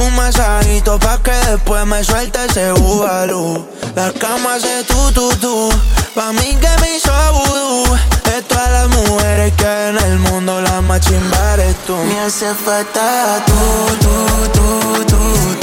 Un 0.00 0.14
masajito 0.14 0.98
pa' 0.98 1.22
que 1.22 1.32
después 1.50 1.86
me 1.86 2.04
suelte 2.04 2.44
ese 2.44 2.72
bubalú. 2.72 3.66
La 3.96 4.12
cama 4.12 4.56
hace 4.56 4.84
tu, 4.84 5.10
tu, 5.12 5.30
tu. 5.36 5.70
Pa' 6.14 6.30
mí 6.30 6.54
que 6.60 6.68
me 6.82 6.96
hizo 6.96 7.10
vudú. 7.32 7.96
De 8.24 8.42
todas 8.42 8.70
las 8.70 8.88
mujeres 8.90 9.54
que 9.56 9.66
hay 9.66 9.88
en 9.88 9.96
el 9.96 10.18
mundo, 10.18 10.60
la 10.60 10.82
más 10.82 11.00
chimba 11.00 11.54
eres 11.54 11.74
tú. 11.86 11.96
Me 11.96 12.20
hace 12.20 12.54
falta 12.54 13.42
tú, 13.46 13.54
tú, 14.02 14.50
tú, 14.52 15.04
tú. 15.06 15.55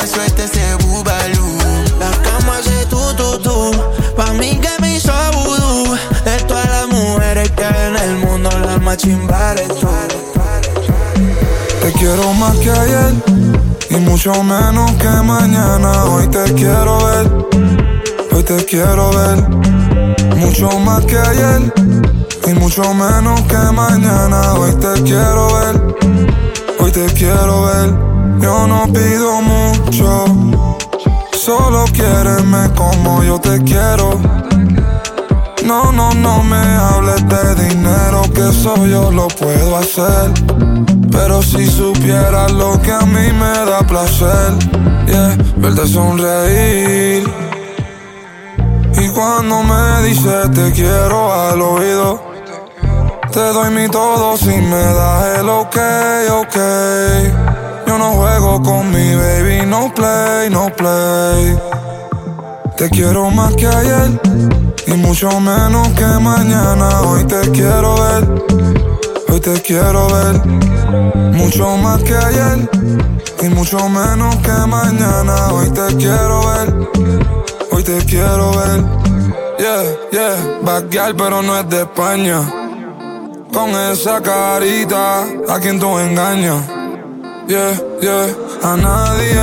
me 0.00 0.44
ese 0.44 0.74
bubalú. 0.76 1.58
La 1.98 2.10
cama 2.22 2.56
hace 2.58 2.86
tu, 2.86 2.96
tu, 3.16 3.38
tu. 3.38 3.70
Pa' 4.16 4.32
mí 4.32 4.58
que 4.58 4.70
me 4.80 4.96
hizo 4.96 5.12
vudú. 5.32 5.94
De 6.24 6.36
todas 6.48 6.68
las 6.68 6.88
mujeres 6.88 7.50
que 7.50 7.64
hay 7.64 7.88
en 7.88 7.96
el 7.96 8.16
mundo, 8.18 8.48
la 8.64 8.78
más 8.78 8.96
chimbares. 8.96 9.68
Te 11.82 11.92
quiero 11.92 12.32
más 12.34 12.56
que 12.58 12.70
ayer. 12.70 13.14
Y 13.90 13.96
mucho 13.96 14.32
menos 14.42 14.90
que 14.92 15.08
mañana. 15.08 16.04
Hoy 16.04 16.26
te 16.28 16.44
quiero 16.54 17.04
ver. 17.04 17.30
Hoy 18.32 18.42
te 18.42 18.64
quiero 18.64 19.10
ver. 19.10 19.48
Mucho 20.36 20.70
más 20.80 21.04
que 21.04 21.18
ayer. 21.18 21.72
Y 22.46 22.54
mucho 22.54 22.94
menos 22.94 23.40
que 23.42 23.58
mañana. 23.72 24.54
Hoy 24.54 24.72
te 24.76 25.02
quiero 25.02 25.46
ver. 25.54 25.96
Hoy 26.78 26.90
te 26.90 27.04
quiero 27.12 27.64
ver. 27.64 28.19
Yo 28.40 28.66
no 28.66 28.86
pido 28.92 29.42
mucho, 29.42 30.24
solo 31.32 31.84
quiéreme 31.92 32.70
como 32.74 33.22
yo 33.22 33.38
te 33.38 33.62
quiero. 33.62 34.20
No, 35.64 35.92
no, 35.92 36.12
no 36.14 36.42
me 36.42 36.56
hables 36.56 37.28
de 37.28 37.68
dinero, 37.68 38.22
que 38.34 38.48
eso 38.48 38.86
yo 38.86 39.10
lo 39.10 39.28
puedo 39.28 39.76
hacer. 39.76 40.32
Pero 41.10 41.42
si 41.42 41.66
supieras 41.66 42.50
lo 42.52 42.80
que 42.80 42.92
a 42.92 43.00
mí 43.00 43.32
me 43.32 43.70
da 43.70 43.80
placer, 43.86 44.54
verte 45.56 45.86
sonreír. 45.86 47.30
Y 48.94 49.08
cuando 49.10 49.62
me 49.62 50.08
dices 50.08 50.50
te 50.52 50.72
quiero 50.72 51.32
al 51.32 51.60
oído, 51.60 52.22
te 53.30 53.40
doy 53.40 53.70
mi 53.70 53.88
todo 53.88 54.36
si 54.36 54.56
me 54.56 54.84
das 54.94 55.38
el 55.38 55.48
ok, 55.48 55.76
ok. 56.30 57.49
Yo 57.90 57.98
no 57.98 58.12
juego 58.12 58.62
con 58.62 58.88
mi 58.92 59.16
baby, 59.16 59.66
no 59.66 59.92
play, 59.92 60.48
no 60.48 60.70
play. 60.76 61.58
Te 62.76 62.88
quiero 62.88 63.32
más 63.32 63.52
que 63.56 63.66
ayer 63.66 64.20
y 64.86 64.92
mucho 64.92 65.28
menos 65.40 65.88
que 65.88 66.06
mañana. 66.20 67.00
Hoy 67.00 67.24
te 67.24 67.40
quiero 67.50 67.96
ver, 68.00 68.28
hoy 69.28 69.40
te 69.40 69.60
quiero 69.62 70.06
ver. 70.06 70.46
Mucho 71.34 71.76
más 71.78 72.00
que 72.04 72.14
ayer 72.14 72.70
y 73.42 73.48
mucho 73.48 73.88
menos 73.88 74.36
que 74.36 74.52
mañana. 74.68 75.52
Hoy 75.52 75.68
te 75.70 75.96
quiero 75.96 76.46
ver, 76.46 76.88
hoy 77.72 77.82
te 77.82 77.98
quiero 78.04 78.52
ver. 78.52 78.84
Yeah, 79.58 79.82
yeah, 80.12 80.60
backyard 80.62 81.16
pero 81.16 81.42
no 81.42 81.58
es 81.58 81.68
de 81.68 81.80
España. 81.80 82.40
Con 83.52 83.70
esa 83.70 84.20
carita, 84.22 85.24
a 85.48 85.58
quien 85.58 85.80
tú 85.80 85.98
engañas. 85.98 86.79
Yeah, 87.50 87.76
yeah, 88.00 88.32
a 88.62 88.76
nadie. 88.76 89.42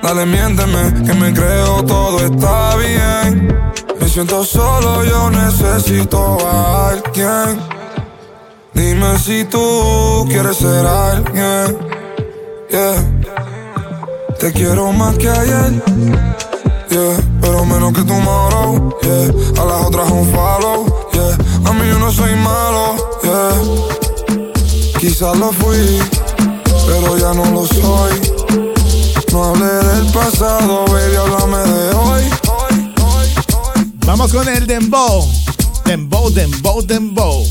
Dale, 0.00 0.24
miénteme, 0.26 1.02
que 1.04 1.12
me 1.14 1.32
creo 1.34 1.84
todo 1.84 2.20
está 2.20 2.76
bien. 2.76 3.52
Me 3.98 4.08
siento 4.08 4.44
solo, 4.44 5.02
yo 5.02 5.28
necesito 5.28 6.38
a 6.46 6.90
alguien. 6.90 7.60
Dime 8.74 9.18
si 9.18 9.44
tú 9.46 10.24
quieres 10.28 10.56
ser 10.56 10.86
alguien. 10.86 11.78
Yeah. 12.70 12.94
Te 14.38 14.52
quiero 14.52 14.92
más 14.92 15.18
que 15.18 15.28
ayer. 15.28 15.72
Yeah. 16.90 17.16
Pero 17.40 17.64
menos 17.64 17.92
que 17.92 18.02
tu 18.02 18.14
moro. 18.14 18.96
Yeah. 19.02 19.60
A 19.60 19.64
las 19.64 19.86
otras 19.86 20.08
un 20.12 20.28
follow. 20.28 21.08
Yeah. 21.12 21.70
A 21.70 21.72
mí 21.72 21.88
yo 21.88 21.98
no 21.98 22.12
soy 22.12 22.36
malo. 22.36 22.94
Yeah. 23.24 23.94
Quizás 25.00 25.36
lo 25.36 25.52
fui, 25.52 26.00
pero 26.86 27.18
ya 27.18 27.32
no 27.34 27.44
lo 27.50 27.66
soy. 27.66 28.20
No 29.32 29.44
hablé 29.44 29.66
del 29.66 30.06
pasado, 30.12 30.84
baby, 30.86 31.16
háblame 31.16 31.58
de 31.58 31.94
hoy. 31.94 32.22
Vamos 34.06 34.32
con 34.32 34.48
el 34.48 34.66
dembow. 34.66 35.26
Dembow, 35.86 36.30
dembow, 36.30 36.82
dembow. 36.82 37.44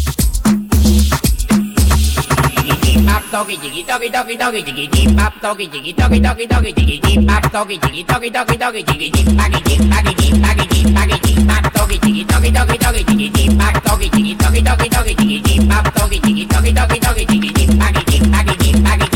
toki 3.33 3.57
tiki 3.57 3.83
toki 3.83 4.11
toki 4.11 4.37
toki 4.37 4.61
tiki 4.63 4.87
tiki 4.89 5.15
pap 5.15 5.33
toki 5.41 5.67
tiki 5.67 5.93
toki 5.93 6.19
toki 6.21 6.47
toki 6.47 6.71
tiki 6.73 6.99
tiki 7.01 7.25
pap 7.25 7.51
toki 7.51 7.79
tiki 7.79 8.03
toki 8.05 8.29
toki 8.29 8.57
toki 8.59 8.83
tiki 8.85 9.09
tiki 9.11 9.35
pagi 9.35 9.59
tiki 9.65 9.89
pagi 9.89 10.13
tiki 10.15 10.39
pagi 10.43 10.65
tiki 10.69 10.93
pagi 10.93 11.17
tiki 11.23 11.41
pap 11.47 11.73
toki 11.73 11.97
tiki 11.99 12.23
toki 12.29 12.51
toki 12.53 12.77
toki 12.77 13.03
tiki 13.03 13.29
tiki 13.33 13.57
pap 13.57 13.75
toki 13.83 14.09
tiki 14.13 14.35
toki 14.37 14.61
toki 14.61 14.89
toki 14.89 15.15
tiki 15.15 15.41
tiki 15.41 15.67
pap 15.67 15.85
toki 15.97 16.19
tiki 16.21 16.45
toki 16.45 16.73
toki 16.77 16.99
toki 16.99 17.25
tiki 17.25 17.49
tiki 17.57 17.77
pagi 17.81 18.01
tiki 18.05 18.29
pagi 18.29 18.55
tiki 18.61 18.81
pagi 18.85 19.07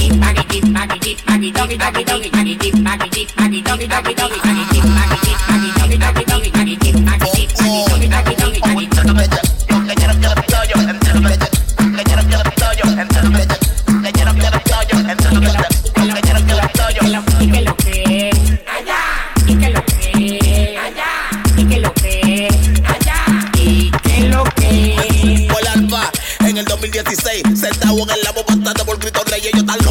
en 26.47 26.57
el 26.57 26.65
2016 26.65 27.43
Sentado 27.59 27.97
en 28.03 28.09
el 28.09 28.23
labo 28.23 28.43
bastante 28.47 28.83
por 28.85 28.97
gritos 28.99 29.25
de 29.25 29.37
ellos 29.37 29.65
tan 29.65 29.86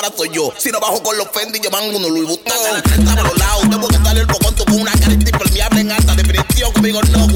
para 0.00 0.16
soy 0.16 0.30
yo. 0.32 0.52
Si 0.56 0.70
no 0.70 0.78
bajo 0.78 1.02
con 1.02 1.16
los 1.18 1.26
Fendi, 1.32 1.58
llevan 1.58 1.82
uno 1.92 2.08
Louis 2.08 2.28
Vuitton. 2.28 2.54
De 2.62 3.04
la 3.04 3.14
por 3.16 3.24
los 3.24 3.38
lados, 3.38 3.62
tengo 3.68 3.88
que 3.88 3.96
salir 3.96 4.26
con 4.26 4.54
tu 4.54 4.64
con 4.64 4.80
una 4.80 4.92
carita 4.92 5.30
impermeable 5.30 5.80
en 5.80 5.90
alta 5.90 6.14
definición. 6.14 6.72
Conmigo 6.72 7.00
no, 7.10 7.26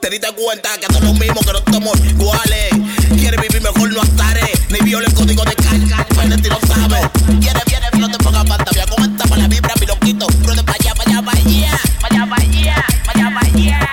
te 0.00 0.08
diste 0.08 0.28
cuenta 0.32 0.70
que 0.78 0.86
somos 0.92 1.18
mismos, 1.18 1.44
que 1.44 1.52
no 1.52 1.62
somos 1.70 1.98
iguales. 2.00 2.70
Quieres 3.18 3.40
vivir 3.40 3.60
mejor, 3.60 3.92
no 3.92 4.02
estaré. 4.02 4.50
Ni 4.70 4.78
viola 4.80 5.06
el 5.06 5.14
código 5.14 5.44
de 5.44 5.54
carga, 5.54 6.06
Fendi 6.14 6.48
no 6.48 6.58
sabe. 6.66 7.00
Quieres, 7.40 7.64
viene, 7.66 7.86
no 7.98 8.10
te 8.10 8.18
pongas 8.24 8.48
fantasía. 8.48 8.86
Con 8.86 9.12
esta 9.12 9.24
para 9.24 9.42
la 9.42 9.48
vibra, 9.48 9.74
mi 9.78 9.86
loquito. 9.86 10.26
Para 10.26 10.62
allá, 10.72 10.94
para 10.94 11.10
allá, 11.10 11.22
para 11.22 11.38
allá. 11.38 11.80
Para 12.00 12.14
allá, 12.14 12.30
para 12.30 12.42
allá, 12.42 12.84
para 13.04 13.20
allá, 13.20 13.34
para 13.34 13.46
allá. 13.48 13.86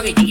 Tiki 0.00 0.29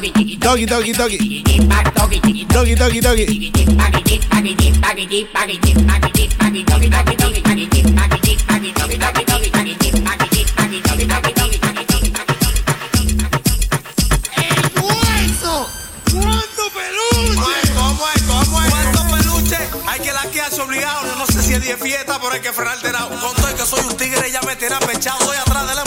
tiki 0.00 0.02
pap 0.02 0.02
toki 0.02 0.12
tiki 0.12 0.38
Toki, 0.38 0.66
toki, 0.66 0.92
toki. 0.92 1.18
tiki 1.18 1.68
pap 1.68 1.94
toki 1.94 2.20
tiki 2.20 2.46
Toki, 2.46 2.74
toki, 2.76 3.00
toki. 3.00 3.26
tiki 3.26 3.50
tiki 3.52 3.76
pagi 3.76 4.02
tiki 4.02 4.28
pagi 4.28 4.56
tiki 4.56 4.80
pagi 4.80 5.06
tiki 5.06 5.24
pagi 5.32 5.58
tiki 5.60 5.84
pagi 5.86 6.10
tiki 6.12 6.36
pagi 6.36 6.64
toki 6.64 6.88
toki 6.90 7.16
toki 7.16 7.40
pagi 7.42 7.66
tiki 7.68 7.92
pagi 7.94 8.18
tiki 8.20 8.44
pagi 8.46 8.72
toki 8.74 8.98
toki 8.98 9.24
toki 9.24 9.50
pagi 9.50 9.74
tiki 9.78 10.00
pagi 10.02 10.28
tiki 10.30 10.52
pagi 10.56 10.80
toki 10.82 11.06
toki 11.06 11.32
toki 11.34 11.58
pagi 11.58 11.84
tiki 11.86 12.10
pagi 12.10 12.34
¿Cuánto 16.14 16.64
peluche? 16.74 17.58
¿Cómo 17.74 18.04
es? 18.14 18.22
¿Cómo 18.22 18.62
es? 18.62 18.70
¿Cuánto 18.70 19.02
peluche? 19.16 19.58
Hay 19.86 20.00
que 20.00 20.12
laquearse 20.12 20.60
obligado. 20.60 21.16
No 21.18 21.26
sé 21.26 21.42
si 21.42 21.52
es 21.54 21.64
de 21.64 21.76
fiesta, 21.76 22.18
pero 22.20 22.32
hay 22.32 22.40
que 22.40 22.52
frenar 22.52 22.74
alterado. 22.74 23.08
Con 23.10 23.34
todo 23.34 23.56
que 23.56 23.62
soy 23.66 23.80
un 23.84 23.96
tigre, 23.96 24.30
ya 24.30 24.40
me 24.42 24.56
tiene 24.56 24.76
pechado. 24.86 25.24
Soy 25.24 25.36
atrás 25.36 25.66
de 25.68 25.74
la 25.74 25.84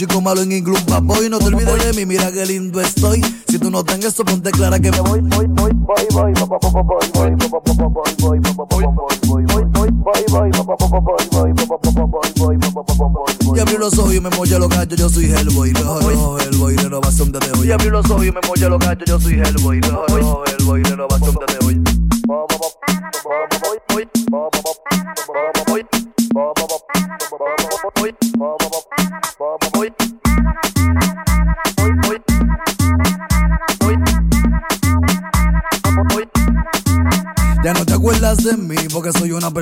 chico 0.00 0.22
malo 0.22 0.40
en 0.40 0.52
inglés, 0.52 0.82
boy. 1.02 1.28
No 1.28 1.38
te 1.38 1.46
olvides 1.46 1.84
de 1.84 1.92
mí, 1.92 2.06
mira 2.06 2.32
qué 2.32 2.46
lindo 2.46 2.80
estoy. 2.80 3.20
Si 3.46 3.58
tú 3.58 3.70
no 3.70 3.84
tengas 3.84 4.14
eso, 4.14 4.24
ponte 4.24 4.50
clara 4.50 4.78
que 4.78 4.90
me 4.90 5.00
voy, 5.00 5.20
voy, 5.20 5.46
voy, 5.46 5.72
voy, 5.74 6.06
voy, 6.10 6.32
y 13.54 13.60
abrí 13.60 13.76
los 13.78 13.98
ojos 13.98 14.14
y 14.14 14.20
me 14.20 14.30
molla 14.30 14.58
los 14.58 14.68
gallos, 14.68 14.98
yo 14.98 15.08
soy 15.10 15.24
Hellboy, 15.26 15.72
no 15.72 16.38
Hellboy, 16.38 16.76
renovación 16.76 17.32
desde 17.32 17.52
hoy. 17.58 17.68
Y 17.68 17.72
abrí 17.72 17.90
los 17.90 18.08
ojos 18.10 18.24
y 18.24 18.32
me 18.32 18.40
molla 18.46 18.68
los 18.68 18.78
gallos, 18.78 19.04
yo 19.06 19.20
soy 19.20 19.34
Hellboy, 19.34 19.80
no 19.80 20.04
Hellboy, 20.46 20.82
renovación 20.82 21.34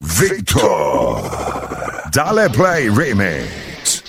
Victor, 0.00 1.30
dale 2.12 2.48
play 2.50 2.88
remix. 2.88 4.02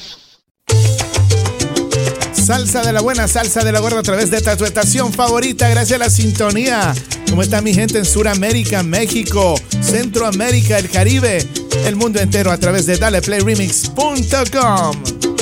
Salsa 2.33 2.81
de 2.81 2.91
la 2.91 3.01
buena, 3.01 3.27
salsa 3.27 3.63
de 3.63 3.71
la 3.71 3.79
gorda 3.79 3.99
a 3.99 4.03
través 4.03 4.29
de 4.29 4.41
tu 4.41 4.65
estación 4.65 5.13
favorita, 5.13 5.69
gracias 5.69 5.99
a 5.99 6.03
la 6.03 6.09
sintonía. 6.09 6.93
¿Cómo 7.29 7.41
está 7.41 7.61
mi 7.61 7.73
gente 7.73 7.97
en 7.97 8.05
Sudamérica, 8.05 8.83
México, 8.83 9.55
Centroamérica, 9.81 10.77
el 10.77 10.89
Caribe? 10.89 11.47
El 11.85 11.95
mundo 11.95 12.19
entero 12.19 12.51
a 12.51 12.57
través 12.57 12.85
de 12.85 12.97
daleplayremix.com. 12.97 15.32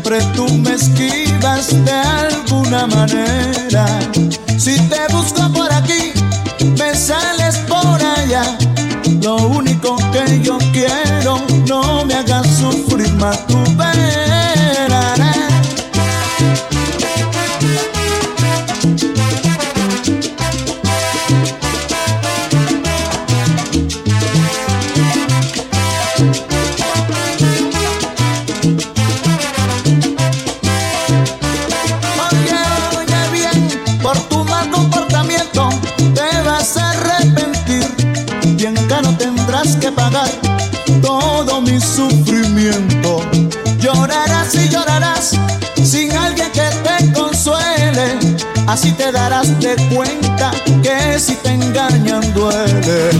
Siempre 0.00 0.22
tú 0.36 0.46
me 0.58 0.74
esquivas 0.74 1.70
de 1.84 1.90
alguna 1.90 2.86
manera. 2.86 3.84
Si 4.56 4.78
te 4.82 5.12
busco 5.12 5.52
por 5.52 5.72
aquí, 5.72 6.12
me 6.78 6.94
sales 6.94 7.56
por 7.66 8.00
allá. 8.00 8.44
Lo 9.20 9.38
único 9.48 9.96
que 10.12 10.40
yo 10.40 10.56
quiero, 10.72 11.42
no 11.66 12.04
me 12.04 12.14
hagas 12.14 12.46
sufrir 12.46 13.12
más 13.14 13.44
tú. 13.48 13.67
Así 48.68 48.92
te 48.92 49.10
darás 49.10 49.58
de 49.60 49.76
cuenta 49.94 50.50
que 50.82 51.18
si 51.18 51.34
te 51.36 51.52
engañan 51.52 52.34
duele. 52.34 53.10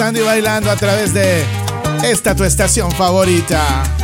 Sandy 0.00 0.22
bailando 0.22 0.70
a 0.70 0.76
través 0.76 1.12
de 1.12 1.44
esta 2.02 2.34
tu 2.34 2.42
estación 2.44 2.90
favorita. 2.90 3.99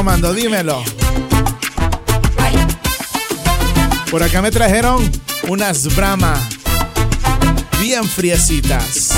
tomando? 0.00 0.32
Dímelo. 0.32 0.82
Por 4.10 4.22
acá 4.22 4.40
me 4.40 4.50
trajeron 4.50 4.98
unas 5.46 5.94
Brahma 5.94 6.32
bien 7.78 8.04
friecitas. 8.04 9.10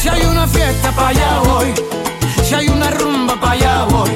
Si 0.00 0.08
hay 0.08 0.22
una 0.22 0.46
fiesta 0.46 0.90
para 0.92 1.08
allá 1.08 1.38
voy, 1.40 1.74
si 2.42 2.54
hay 2.54 2.68
una 2.70 2.90
rumba 2.92 3.38
para 3.38 3.52
allá 3.52 3.84
voy, 3.84 4.10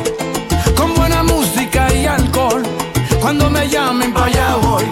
con 0.74 0.94
buena 0.94 1.22
música 1.22 1.92
y 1.92 2.06
alcohol, 2.06 2.62
cuando 3.20 3.50
me 3.50 3.68
llamen 3.68 4.10
para 4.14 4.26
allá 4.26 4.56
voy. 4.56 4.84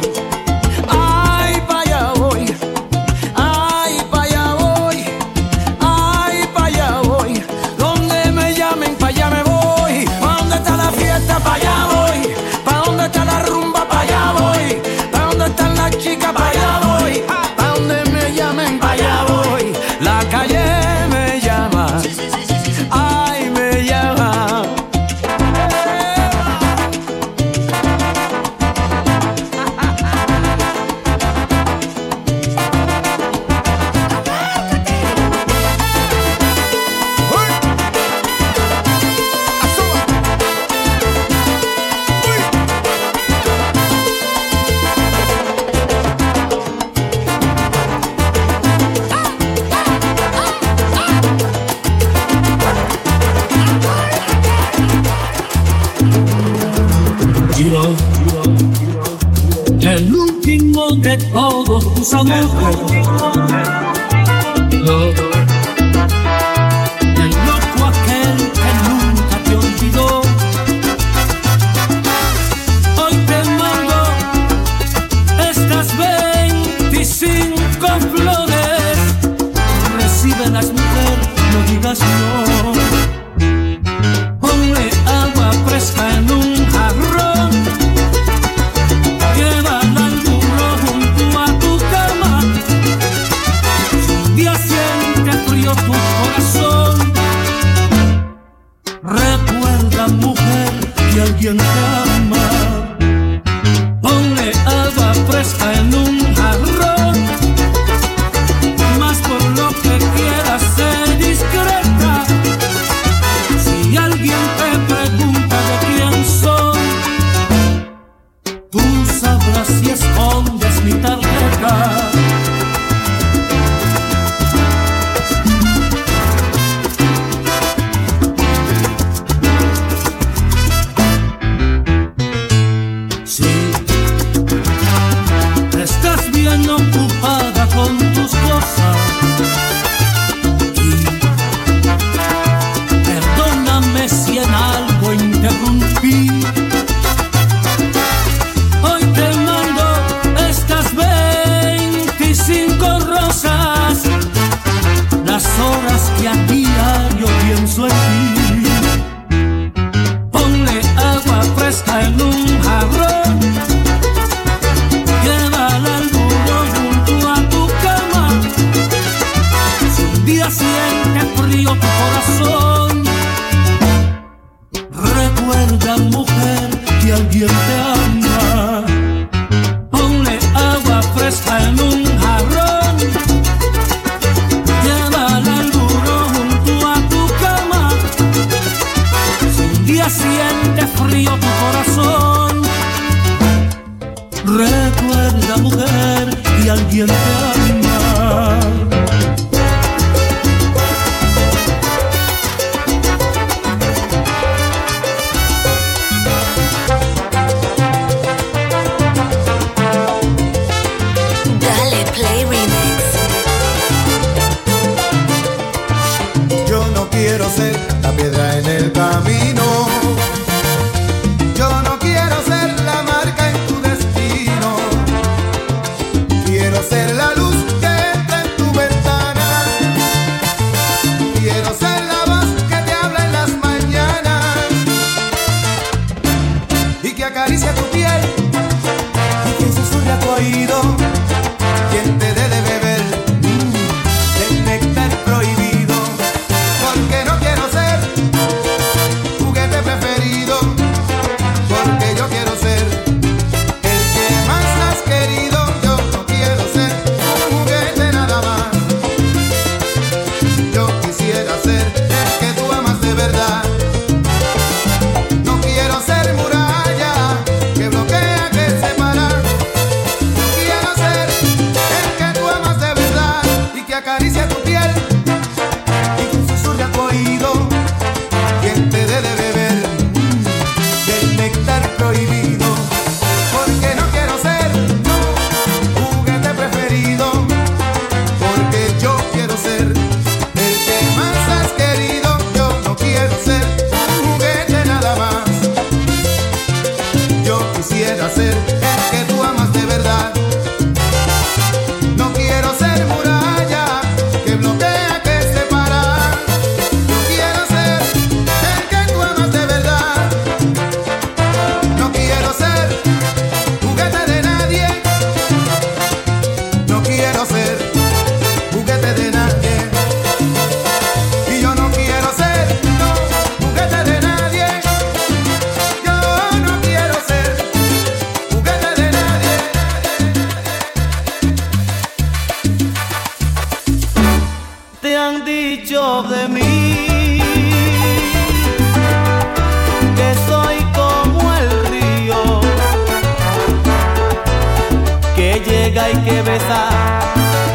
besa, 346.44 346.88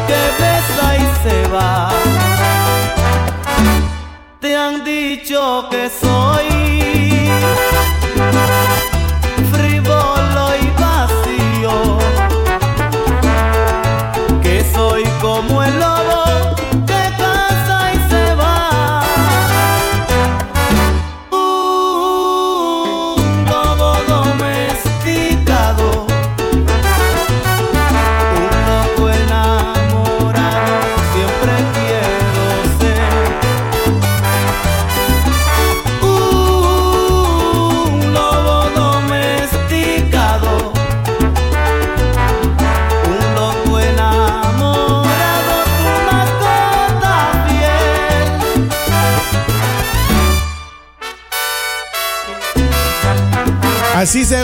que 0.06 0.42
besa 0.42 0.96
y 0.96 1.06
se 1.22 1.48
va. 1.48 1.90
Te 4.40 4.56
han 4.56 4.84
dicho 4.84 5.68
que 5.70 5.90
soy 5.90 6.59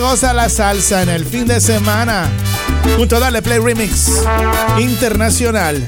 goza 0.01 0.33
la 0.33 0.49
salsa 0.49 1.03
en 1.03 1.09
el 1.09 1.25
fin 1.25 1.47
de 1.47 1.61
semana. 1.61 2.29
Junto 2.97 3.17
a 3.17 3.21
Dale 3.21 3.43
Play 3.43 3.59
Remix 3.59 4.23
Internacional. 4.79 5.87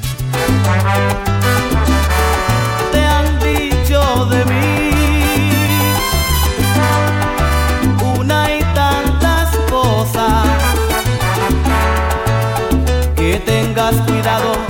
Te 2.93 3.05
han 3.05 3.39
dicho 3.41 4.27
de 4.27 4.45
mí 4.45 4.91
una 8.17 8.55
y 8.55 8.61
tantas 8.75 9.57
cosas. 9.71 10.47
Que 13.17 13.43
tengas 13.45 13.95
cuidado. 14.07 14.68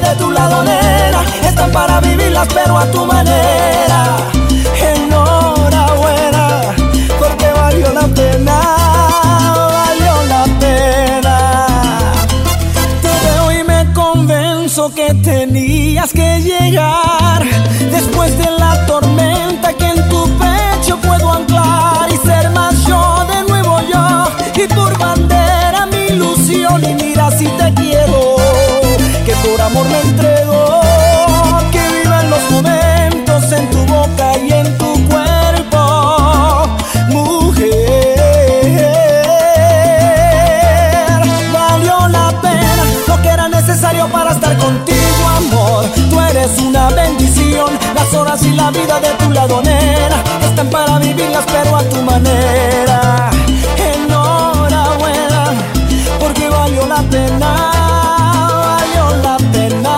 De 0.00 0.14
tu 0.16 0.30
ladonera 0.30 1.22
están 1.44 1.70
para 1.70 2.00
vivirlas, 2.00 2.48
pero 2.54 2.78
a 2.78 2.90
tu 2.90 3.04
manera. 3.04 4.16
Enhorabuena, 4.94 6.74
porque 7.18 7.48
valió 7.52 7.92
la 7.92 8.06
pena, 8.08 8.60
valió 9.78 10.22
la 10.28 10.44
pena. 10.60 11.36
Te 13.02 13.12
veo 13.24 13.52
y 13.52 13.64
me 13.64 13.92
convenzo 13.92 14.94
que 14.94 15.12
tenías 15.14 16.12
que 16.12 16.40
llegar 16.40 17.44
después 17.90 18.38
de 18.38 18.50
la 18.50 18.86
tormenta 18.86 19.51
eres 46.42 46.58
una 46.58 46.88
bendición. 46.90 47.78
Las 47.94 48.12
horas 48.14 48.42
y 48.44 48.50
la 48.50 48.70
vida 48.70 49.00
de 49.00 49.10
tu 49.10 49.30
ladonera 49.30 50.22
están 50.44 50.68
para 50.70 50.98
vivirlas 50.98 51.44
pero 51.52 51.76
a 51.76 51.82
tu 51.84 52.02
manera. 52.02 53.30
Enhorabuena 53.76 55.54
porque 56.18 56.48
valió 56.48 56.86
la 56.86 57.02
pena 57.02 57.50
valió 58.66 59.16
la 59.22 59.36
pena 59.52 59.94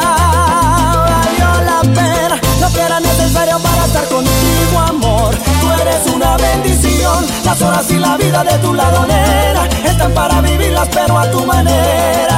valió 1.09 1.65
la 1.65 1.81
pena. 1.83 2.41
Lo 2.61 2.69
que 2.73 2.81
era 2.81 3.01
necesario 3.01 3.59
para 3.59 3.85
estar 3.87 4.05
contigo 4.09 4.79
amor. 4.79 5.35
Tú 5.61 5.73
eres 5.81 6.07
una 6.15 6.37
bendición. 6.37 7.27
Las 7.45 7.61
horas 7.63 7.91
y 7.91 7.99
la 7.99 8.17
vida 8.17 8.45
de 8.45 8.59
tu 8.59 8.75
ladonera 8.75 9.67
están 9.85 10.13
para 10.13 10.41
vivirlas 10.41 10.89
pero 10.93 11.19
a 11.19 11.31
tu 11.31 11.45
manera 11.47 12.34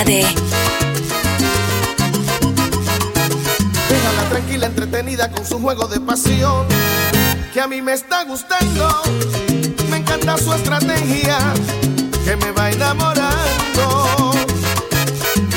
Andrade. 0.00 0.26
Déjala 3.88 4.28
tranquila, 4.30 4.66
entretenida 4.66 5.30
con 5.30 5.44
su 5.44 5.60
juego 5.60 5.86
de 5.88 6.00
pasión. 6.00 6.66
Que 7.52 7.60
a 7.60 7.66
mí 7.66 7.82
me 7.82 7.92
está 7.92 8.24
gustando. 8.24 9.02
Me 9.90 9.98
encanta 9.98 10.38
su 10.38 10.54
estrategia. 10.54 11.38
Que 12.24 12.36
me 12.36 12.50
va 12.52 12.70
enamorando. 12.70 14.30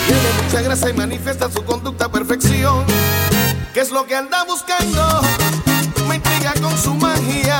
Tiene 0.08 0.44
mucha 0.44 0.62
grasa 0.62 0.90
y 0.90 0.94
manifiesta 0.94 1.50
su 1.50 1.64
conducta 1.64 2.06
a 2.06 2.12
perfección. 2.12 2.84
¿Qué 3.74 3.80
es 3.80 3.92
lo 3.92 4.06
que 4.06 4.16
anda 4.16 4.44
buscando? 4.44 5.22
Me 6.10 6.16
intriga 6.16 6.54
con 6.62 6.78
su 6.78 6.94
magia. 6.96 7.60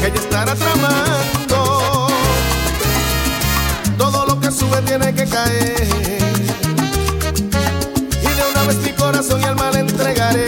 Que 0.00 0.06
ella 0.06 0.20
estará 0.20 0.54
tramando. 0.54 1.27
Todo 4.70 4.98
lo 4.98 5.14
que 5.14 5.24
caer. 5.24 5.88
Y 8.22 8.26
de 8.26 8.42
una 8.52 8.62
vez 8.66 8.76
mi 8.84 8.92
corazón 8.92 9.40
y 9.40 9.44
alma 9.44 9.70
le 9.70 9.80
entregaré. 9.80 10.46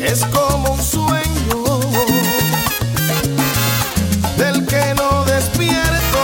Es 0.00 0.24
como 0.26 0.74
un 0.74 0.82
sueño 0.82 1.80
del 4.36 4.64
que 4.66 4.94
no 4.94 5.24
despierto. 5.24 6.22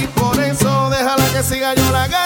Y 0.00 0.06
por 0.08 0.40
eso 0.40 0.90
déjala 0.90 1.24
que 1.32 1.42
siga, 1.44 1.74
yo 1.74 1.90
la 1.92 2.04
agarro 2.04 2.23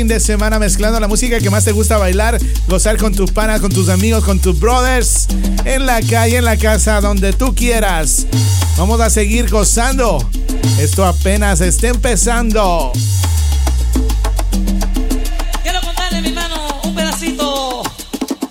fin 0.00 0.08
de 0.08 0.18
semana 0.18 0.58
mezclando 0.58 0.98
la 0.98 1.08
música 1.08 1.40
que 1.40 1.50
más 1.50 1.62
te 1.62 1.72
gusta 1.72 1.98
bailar, 1.98 2.38
gozar 2.66 2.96
con 2.96 3.14
tus 3.14 3.32
panas, 3.32 3.60
con 3.60 3.70
tus 3.70 3.90
amigos, 3.90 4.24
con 4.24 4.40
tus 4.40 4.58
brothers, 4.58 5.26
en 5.66 5.84
la 5.84 6.00
calle, 6.00 6.38
en 6.38 6.46
la 6.46 6.56
casa, 6.56 7.02
donde 7.02 7.34
tú 7.34 7.54
quieras. 7.54 8.26
Vamos 8.78 8.98
a 9.02 9.10
seguir 9.10 9.50
gozando. 9.50 10.26
Esto 10.78 11.04
apenas 11.04 11.60
está 11.60 11.88
empezando. 11.88 12.92
Quiero 15.62 15.82
contarle, 15.82 16.22
mi 16.22 16.28
hermano, 16.28 16.80
un 16.84 16.94
pedacito 16.94 17.82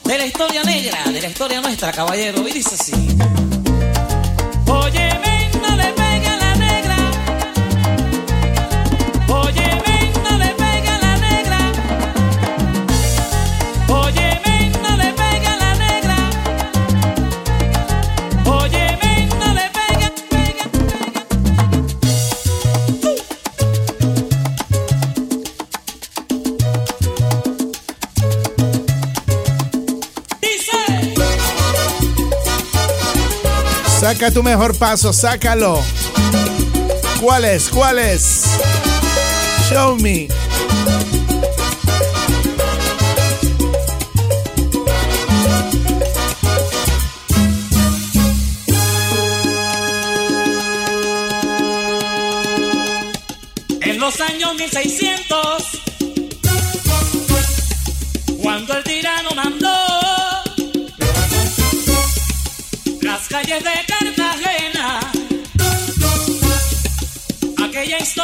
de 0.06 0.18
la 0.20 0.26
historia 0.28 0.64
negra, 0.64 1.00
de 1.12 1.20
la 1.20 1.30
historia 1.30 1.62
nuestra, 1.62 1.92
caballero. 1.92 2.48
Y 2.48 2.52
dice 2.52 2.76
así. 2.80 2.94
Saca 34.20 34.34
tu 34.34 34.44
mejor 34.44 34.78
paso, 34.78 35.14
sácalo. 35.14 35.82
¿Cuál 37.22 37.46
es? 37.46 37.70
¿Cuál 37.70 38.00
es? 38.00 38.44
Show 39.70 39.96
me. 39.96 40.28
En 53.80 54.00
los 54.02 54.20
años 54.20 54.54
1600, 54.56 55.64
cuando 58.42 58.74
el 58.74 58.84
tirano 58.84 59.30
mandó 59.34 59.89
las 63.30 63.42
calles 63.42 63.64
de 63.64 63.72
Cartagena. 63.88 65.00
Aquella 67.64 67.98
historia 68.00 68.19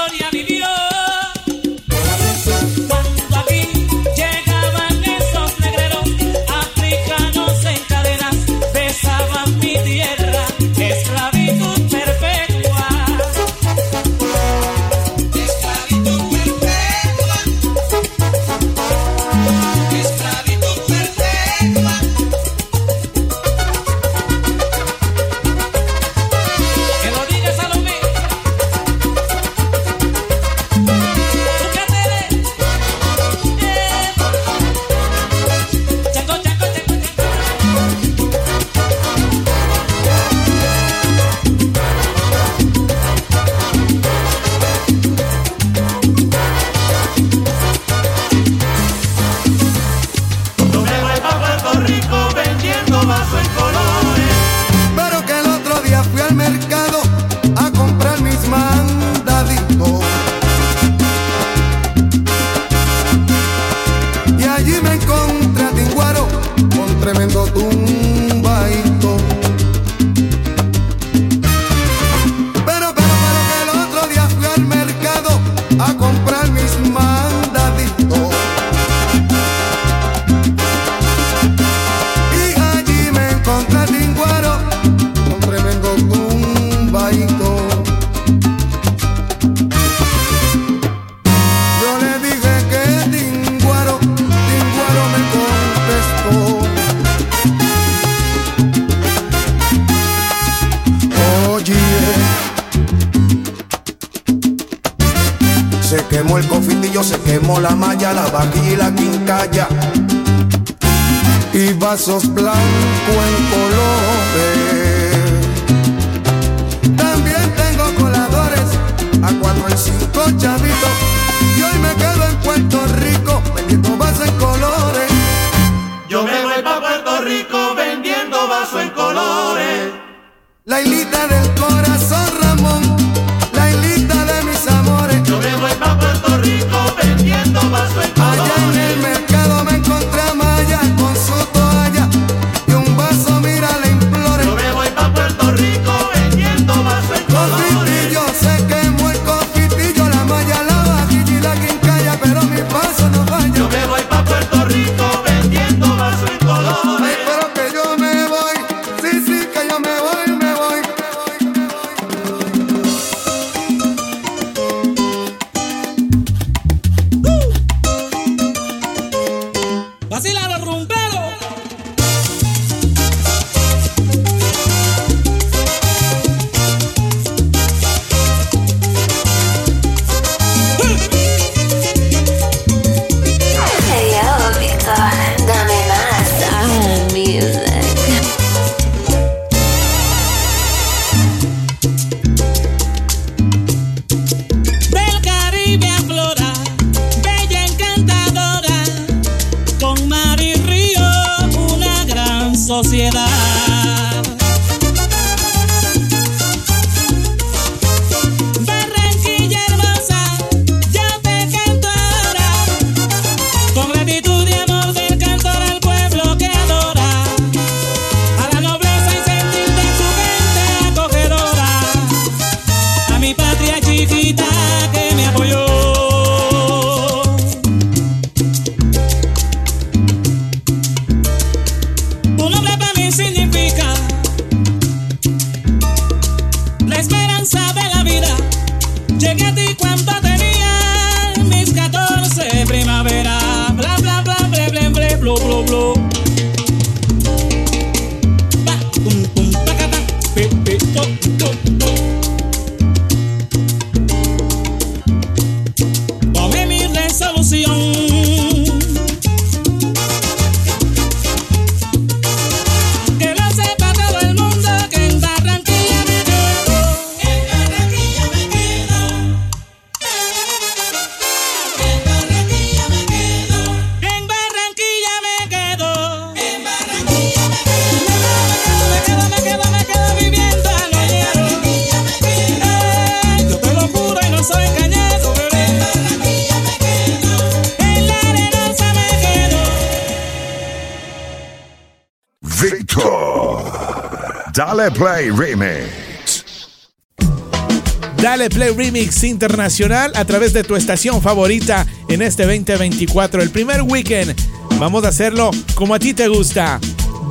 Remix 298.76 299.24
Internacional 299.24 300.12
a 300.16 300.26
través 300.26 300.54
de 300.54 300.64
tu 300.64 300.76
estación 300.76 301.22
favorita 301.22 301.86
en 302.10 302.22
este 302.22 302.44
2024, 302.44 303.42
el 303.42 303.50
primer 303.50 303.82
weekend. 303.82 304.36
Vamos 304.80 305.04
a 305.06 305.10
hacerlo 305.10 305.52
como 305.74 305.96
a 305.96 306.00
ti 306.00 306.14
te 306.14 306.28
gusta. 306.28 306.80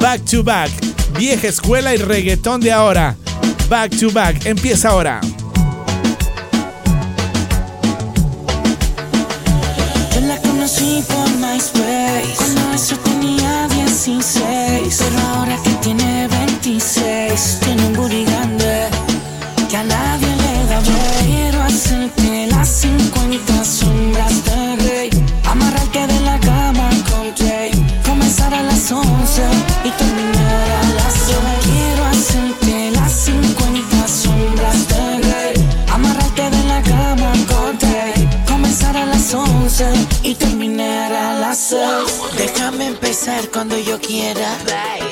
Back 0.00 0.24
to 0.24 0.42
back, 0.42 0.70
vieja 1.18 1.48
escuela 1.48 1.94
y 1.94 1.98
reggaetón 1.98 2.60
de 2.60 2.72
ahora. 2.72 3.16
Back 3.68 3.98
to 3.98 4.10
back, 4.10 4.46
empieza 4.46 4.90
ahora. 4.90 5.20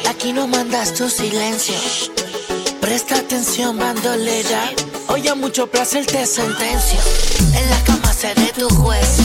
Aquí 0.09 0.33
no 0.33 0.47
mandas 0.47 0.95
tu 0.95 1.11
silencio 1.11 1.75
Presta 2.81 3.17
atención, 3.17 3.77
bandolera. 3.77 4.71
Hoy 5.09 5.27
a 5.27 5.35
mucho 5.35 5.67
placer 5.67 6.07
te 6.07 6.25
sentencio. 6.25 7.01
En 7.53 7.71
la 7.71 7.83
cama 7.83 8.13
seré 8.13 8.53
tu 8.57 8.69
juez. 8.69 9.19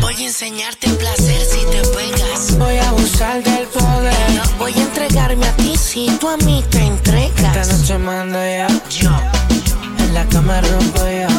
Voy 0.00 0.14
a 0.14 0.26
enseñarte 0.26 0.88
placer 0.90 1.40
si 1.44 1.64
te 1.66 1.82
pegas. 1.90 2.58
Voy 2.58 2.78
a 2.78 2.88
abusar 2.88 3.44
del 3.44 3.66
poder. 3.68 4.42
Voy 4.58 4.72
a 4.72 4.82
entregarme 4.82 5.46
a 5.46 5.56
ti 5.56 5.76
si 5.76 6.08
tú 6.18 6.28
a 6.28 6.36
mí 6.38 6.64
te 6.70 6.78
entregas. 6.78 7.56
Esta 7.56 7.76
noche 7.76 7.98
mando 7.98 8.38
ya. 8.38 8.66
Yo. 8.88 9.10
En 9.98 10.14
la 10.14 10.24
cama 10.26 10.60
rompo 10.60 11.02
yo. 11.06 11.29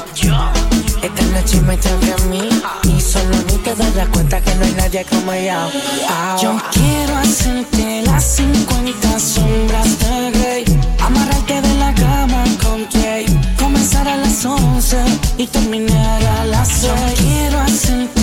Yo. 1.01 1.07
Esta 1.07 1.23
noche 1.23 1.61
me 1.61 1.77
toca 1.77 2.15
a 2.15 2.27
mí. 2.27 2.49
Y 2.83 3.01
solo 3.01 3.35
a 3.35 3.41
mí 3.51 3.59
te 3.63 3.75
das 3.75 4.07
cuenta 4.09 4.41
que 4.41 4.55
no 4.55 4.65
hay 4.65 4.73
nadie 4.73 5.05
como 5.05 5.33
yo. 5.33 5.69
Yo 6.41 6.57
quiero 6.71 7.17
hacerte 7.17 8.03
las 8.05 8.23
50 8.23 9.19
sombras 9.19 9.99
de 9.99 10.31
Grey. 10.31 10.65
Amarrarte 10.99 11.61
de 11.61 11.75
la 11.75 11.93
cama 11.93 12.43
con 12.61 12.87
Jay. 12.91 13.25
Comenzar 13.59 14.07
a 14.07 14.17
las 14.17 14.45
11 14.45 14.97
y 15.37 15.47
terminar 15.47 16.23
a 16.23 16.45
las 16.45 16.67
6. 16.67 16.91
Quiero 17.17 17.59
hacerte 17.59 18.20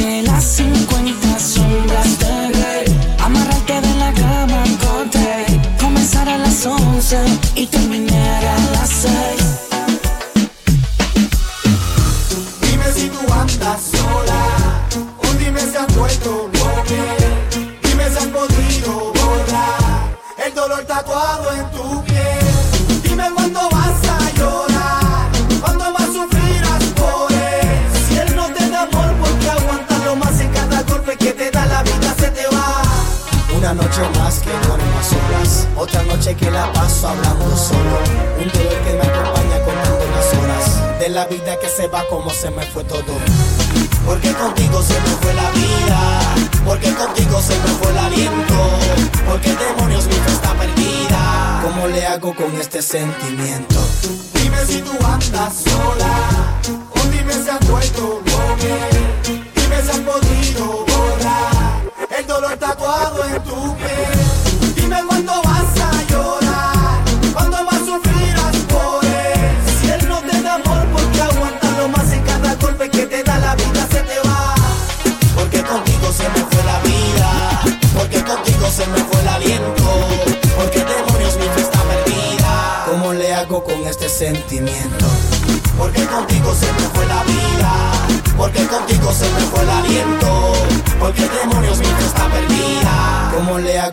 noche 36.28 36.36
que 36.36 36.50
la 36.50 36.72
paso 36.72 37.08
hablando 37.08 37.56
solo. 37.56 37.98
Un 38.38 38.48
dolor 38.48 38.78
que 38.84 38.92
me 38.94 39.02
acompaña 39.02 39.58
contando 39.64 40.04
las 40.14 40.34
horas 40.34 40.98
de 40.98 41.08
la 41.08 41.26
vida 41.26 41.58
que 41.58 41.68
se 41.68 41.88
va 41.88 42.04
como 42.08 42.30
se 42.30 42.50
me 42.50 42.64
fue 42.66 42.84
todo. 42.84 43.14
Porque 44.04 44.32
contigo 44.32 44.82
se 44.82 44.94
me 44.94 45.08
fue 45.20 45.34
la 45.34 45.50
vida, 45.50 46.20
porque 46.64 46.92
contigo 46.94 47.40
se 47.40 47.54
me 47.58 47.68
fue 47.78 47.90
el 47.92 47.98
aliento, 47.98 48.54
porque 49.28 49.54
demonios 49.54 50.06
mi 50.06 50.14
fe 50.14 50.32
está 50.32 50.54
perdida. 50.54 51.60
¿Cómo 51.62 51.86
le 51.88 52.06
hago 52.06 52.34
con 52.34 52.54
este 52.60 52.82
sentimiento? 52.82 53.76
Dime 54.34 54.64
si 54.66 54.80
tú 54.82 54.92
andas 55.04 55.54
sola, 55.64 56.60
o 56.90 57.08
dime 57.10 57.32
si 57.32 57.50
has 57.50 57.68
vuelto 57.68 58.22
loca. 58.24 58.74
Dime 59.54 59.82
si 59.82 59.90
has 59.90 59.98
podido 59.98 60.37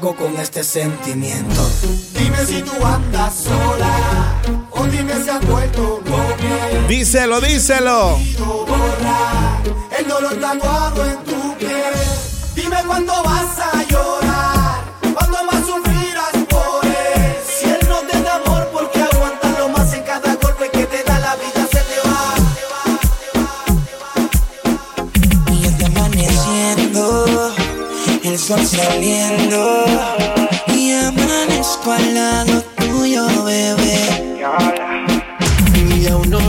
¿Cómo 0.05 0.13
le 0.13 0.21
hago 0.21 0.33
con 0.33 0.39
este 0.39 0.63
sentimiento? 0.63 1.67
Dime 2.13 2.45
si 2.45 2.61
tú 2.61 2.85
andas 2.85 3.33
sola, 3.33 4.39
o 4.69 4.83
dime 4.85 5.13
si 5.23 5.29
has 5.31 5.43
vuelto 5.47 5.99
loca. 6.05 6.87
Díselo, 6.87 7.41
díselo. 7.41 8.19
borrar 8.67 9.63
el 9.97 10.07
dolor 10.07 10.35
tatuado 10.35 11.05
en 11.05 11.17
tu 11.23 11.57
piel. 11.57 11.93
Dime 12.53 12.77
cuándo 12.85 13.13
vas 13.23 13.57
a 13.57 13.83
llorar, 13.89 14.83
cuándo 15.11 15.43
más 15.51 15.65
sufrirás 15.65 16.37
por 16.49 16.85
él. 16.85 17.35
Si 17.47 17.65
él 17.65 17.79
no 17.89 17.97
te 18.01 18.21
da 18.21 18.35
amor, 18.35 18.69
porque 18.71 19.01
aguantarlo 19.01 19.69
más 19.69 19.91
en 19.91 20.03
cada 20.03 20.35
golpe 20.35 20.69
que 20.69 20.85
te 20.85 21.03
da 21.03 21.19
la 21.19 21.35
vida 21.35 21.67
se 21.71 21.79
te 21.79 21.99
va. 22.07 22.35
Y 25.51 25.65
está 25.65 25.87
amaneciendo, 25.87 27.55
el 28.23 28.37
sol 28.37 28.63
saliendo 28.65 29.94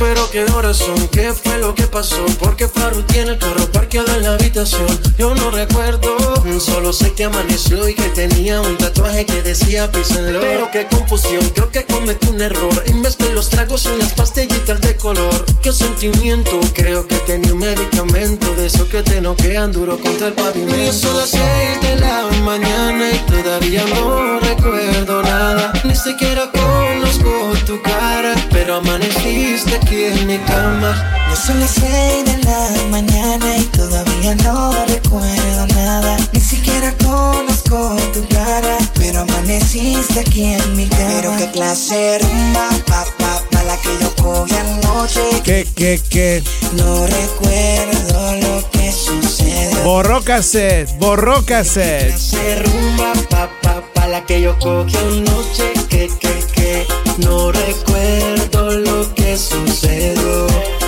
whisper 0.00 0.09
Pero 0.20 0.46
qué 0.46 0.52
horas 0.52 0.76
son, 0.76 1.08
qué 1.08 1.32
fue 1.32 1.56
lo 1.56 1.74
que 1.74 1.84
pasó, 1.84 2.22
porque 2.38 2.68
Faru 2.68 3.02
tiene 3.04 3.30
el 3.30 3.38
carro 3.38 3.64
parqueado 3.72 4.14
en 4.14 4.22
la 4.22 4.34
habitación. 4.34 4.86
Yo 5.16 5.34
no 5.34 5.50
recuerdo, 5.50 6.14
solo 6.60 6.92
sé 6.92 7.14
que 7.14 7.24
amaneció 7.24 7.88
y 7.88 7.94
que 7.94 8.08
tenía 8.10 8.60
un 8.60 8.76
tatuaje 8.76 9.24
que 9.24 9.40
decía 9.40 9.90
písenlo. 9.90 10.40
Pero 10.40 10.70
qué 10.70 10.86
confusión, 10.88 11.48
creo 11.54 11.70
que 11.70 11.86
cometí 11.86 12.28
un 12.28 12.40
error 12.42 12.84
y 12.86 12.92
mezclé 12.92 13.32
los 13.32 13.48
tragos 13.48 13.86
en 13.86 13.98
las 13.98 14.12
pastillitas 14.12 14.78
de 14.82 14.94
color. 14.96 15.46
Qué 15.62 15.72
sentimiento, 15.72 16.60
creo 16.74 17.06
que 17.08 17.16
tenía 17.20 17.54
un 17.54 17.60
medicamento 17.60 18.54
de 18.56 18.66
eso 18.66 18.86
que 18.90 19.02
te 19.02 19.22
noquean 19.22 19.72
duro 19.72 19.98
contra 19.98 20.26
el 20.26 20.34
pavimento. 20.34 20.76
Y 20.76 20.92
son 20.92 21.16
las 21.16 21.30
seis 21.30 21.80
la 21.98 22.28
mañana 22.44 23.10
y 23.10 23.18
todavía 23.30 23.84
no 23.86 24.40
recuerdo 24.40 25.22
nada, 25.22 25.72
ni 25.84 25.94
siquiera 25.94 26.50
conozco 26.50 27.52
tu 27.66 27.80
cara, 27.82 28.34
pero 28.50 28.76
amaneciste 28.76 29.76
aquí 29.76 30.09
en 30.10 30.26
mi 30.26 30.38
cama. 30.38 31.26
No 31.28 31.36
son 31.36 31.60
las 31.60 31.70
seis 31.70 32.24
de 32.24 32.36
la 32.44 32.68
mañana 32.90 33.56
y 33.56 33.62
todavía 33.64 34.34
no 34.36 34.72
recuerdo 34.86 35.66
nada. 35.74 36.16
Ni 36.32 36.40
siquiera 36.40 36.92
conozco 37.04 37.96
tu 38.12 38.26
cara, 38.28 38.78
pero 38.94 39.20
amaneciste 39.20 40.20
aquí 40.20 40.44
en 40.54 40.76
mi 40.76 40.86
cama. 40.88 41.10
Pero 41.20 41.36
qué 41.36 41.50
clase 41.52 42.18
rumba, 42.18 42.68
pa, 42.86 43.04
pa, 43.18 43.42
pa 43.50 43.62
la 43.62 43.76
que 43.76 43.90
yo 44.00 44.14
cogí 44.16 44.54
anoche. 44.54 45.22
¿Qué, 45.44 45.66
qué, 45.74 46.00
qué? 46.10 46.42
No 46.72 47.06
recuerdo 47.06 48.36
lo 48.36 48.70
que 48.70 48.92
sucedió. 48.92 49.82
Borró 49.84 50.22
cassette, 50.22 50.90
borró 50.98 51.44
cassette. 51.44 52.14
rumba, 52.64 53.12
pa, 53.28 53.48
la 54.10 54.24
que 54.24 54.40
yo 54.40 54.58
cogí 54.58 54.96
anoche 54.96 55.72
que 55.88 56.08
que 56.18 56.44
que 56.52 56.86
no 57.18 57.52
recuerdo 57.52 58.72
lo 58.72 59.14
que 59.14 59.36
sucedió. 59.36 60.79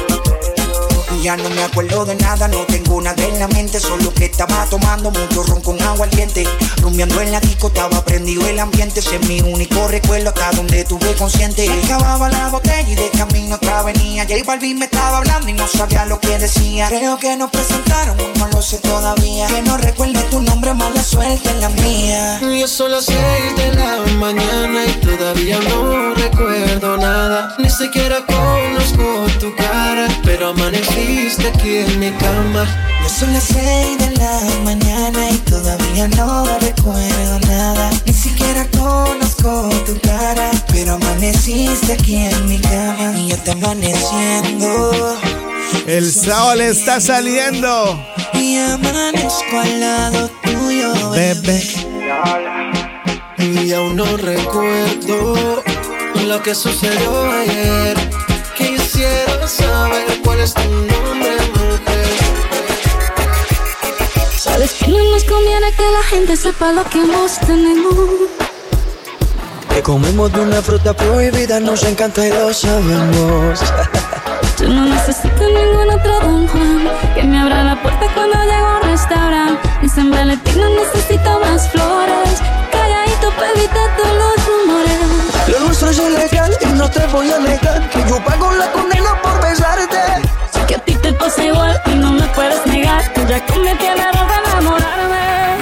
Ya 1.23 1.37
no 1.37 1.49
me 1.51 1.63
acuerdo 1.63 2.05
de 2.05 2.17
nada, 2.17 2.49
no 2.49 2.59
tengo 2.67 3.01
nada 3.01 3.23
en 3.25 3.39
la 3.39 3.47
mente, 3.47 3.79
solo 3.79 4.13
que 4.13 4.25
estaba 4.25 4.67
tomando 4.69 5.13
mucho 5.13 5.45
ron 5.45 5.61
con 5.61 5.81
agua 5.81 6.07
ardiente. 6.07 6.45
Rumiando 6.79 7.21
en 7.21 7.31
la 7.31 7.39
disco, 7.39 7.69
estaba 7.69 8.05
prendido 8.05 8.45
el 8.49 8.59
ambiente, 8.59 8.99
ese 8.99 9.15
es 9.15 9.29
mi 9.29 9.41
único 9.41 9.87
recuerdo 9.87 10.31
hasta 10.31 10.51
donde 10.51 10.83
tuve 10.85 11.15
consciente. 11.15 11.71
Acababa 11.85 12.29
la 12.29 12.49
botella 12.49 12.91
y 12.91 12.97
de 12.97 13.09
camino 13.11 13.55
otra 13.55 13.85
venía. 13.85 14.25
J 14.25 14.43
Balvin 14.45 14.81
me 14.81 14.87
estaba 14.87 15.19
hablando 15.19 15.49
y 15.49 15.53
no 15.53 15.69
sabía 15.69 16.07
lo 16.07 16.19
que 16.19 16.39
decía. 16.41 16.89
Creo 16.89 17.17
que 17.19 17.37
nos 17.37 17.51
presentaron, 17.51 18.17
no 18.39 18.49
lo 18.49 18.61
sé 18.61 18.79
todavía. 18.79 19.47
Que 19.47 19.63
no 19.63 19.77
recuerde 19.77 20.21
tu 20.25 20.43
nombre, 20.43 20.75
mala 20.75 21.05
suerte 21.05 21.51
en 21.51 21.61
la 21.61 21.69
mía. 21.69 22.41
Yo 22.41 22.89
las 22.89 23.05
seis 23.05 23.57
de 23.57 23.75
la 23.75 23.99
mañana 24.19 24.85
y 24.87 24.93
todavía 24.95 25.61
no 25.69 26.15
recuerdo 26.15 26.97
nada. 26.97 27.55
Ni 27.59 27.71
siquiera 27.71 28.27
conozco 28.27 29.27
tu 29.39 29.55
cara, 29.55 30.09
pero 30.25 30.53
amaneciste 31.13 31.49
aquí 31.49 31.77
en 31.79 32.01
mi 32.01 32.11
cama. 32.13 32.67
Ya 33.03 33.09
son 33.09 33.33
las 33.33 33.45
seis 33.45 33.99
de 33.99 34.17
la 34.17 34.41
mañana 34.65 35.31
y 35.31 35.37
todavía 35.39 36.09
no 36.09 36.59
recuerdo 36.59 37.39
nada. 37.49 37.91
Ni 38.07 38.13
siquiera 38.13 38.67
conozco 38.71 39.69
tu 39.87 39.99
cara, 40.01 40.51
pero 40.69 40.95
amaneciste 40.95 41.95
aquí 41.95 42.17
en 42.17 42.49
mi 42.49 42.59
cama 42.61 43.15
y 43.17 43.29
yo 43.29 43.37
te 43.39 43.53
amaneciendo. 43.53 45.19
El 45.87 46.13
sol 46.13 46.61
está 46.61 47.01
saliendo. 47.01 48.01
Y 48.35 48.59
amanezco 48.59 49.61
al 49.61 49.81
lado 49.81 50.31
tuyo, 50.43 51.11
bebé. 51.11 51.63
Y 53.39 53.73
aún 53.73 53.97
no 53.97 54.17
recuerdo 54.17 55.63
lo 56.27 56.43
que 56.43 56.55
sucedió 56.55 57.31
ayer. 57.31 58.22
Quisiera 59.03 59.49
saber 59.49 60.21
cuál 60.23 60.39
es 60.39 60.55
tu 60.55 60.63
nombre, 60.63 61.35
mujer. 61.57 62.07
Sabes 64.39 64.73
que 64.75 64.87
no 64.87 65.03
nos 65.11 65.25
conviene 65.25 65.73
que 65.77 65.83
la 65.83 66.03
gente 66.05 66.37
sepa 66.37 66.73
lo 66.73 66.85
que 66.85 67.03
hemos 67.03 67.37
tenemos. 67.41 67.97
Que 69.75 69.83
comemos 69.83 70.33
de 70.33 70.41
una 70.43 70.63
fruta 70.63 70.95
prohibida, 70.95 71.59
nos 71.59 71.83
encanta 71.83 72.25
y 72.25 72.31
lo 72.31 72.55
sabemos. 72.55 73.61
Yo 74.61 74.69
no 74.69 74.85
necesito 74.85 75.49
ningún 75.49 75.91
otro 75.99 76.21
don 76.21 76.47
Juan 76.47 76.89
Que 77.17 77.25
me 77.25 77.41
abra 77.41 77.65
la 77.65 77.83
puerta 77.83 78.07
cuando 78.15 78.39
llego 78.45 78.67
a 78.67 78.81
un 78.81 78.91
restaurante 78.91 79.69
Ni 79.83 80.11
Valentín 80.11 80.61
no 80.61 80.69
necesito 80.69 81.41
más 81.41 81.69
flores 81.71 82.62
Calladito 83.23 83.31
para 83.37 83.51
evitar 83.51 83.97
todos 83.97 84.17
los 84.17 84.47
rumores. 84.47 85.49
Lo 85.49 85.61
nuestro 85.61 85.91
es 85.91 85.99
ilegal 85.99 86.59
y 86.61 86.67
no 86.73 86.91
te 86.91 87.07
voy 87.07 87.31
a 87.31 87.39
negar 87.39 87.91
Que 87.91 88.05
yo 88.09 88.23
pago 88.25 88.53
la 88.53 88.71
condena 88.73 89.21
por 89.23 89.41
besarte. 89.43 89.99
Sé 90.53 90.67
que 90.67 90.75
a 90.75 90.79
ti 90.79 90.95
te 90.95 91.13
pasa 91.13 91.45
igual 91.45 91.81
y 91.87 91.95
no 91.95 92.13
me 92.13 92.27
puedes 92.29 92.65
negar 92.67 93.13
Que 93.13 93.27
ya 93.27 93.45
cometí 93.47 93.87
el 93.87 93.99
error 93.99 94.27
de 94.27 94.51
enamorarme. 94.51 95.57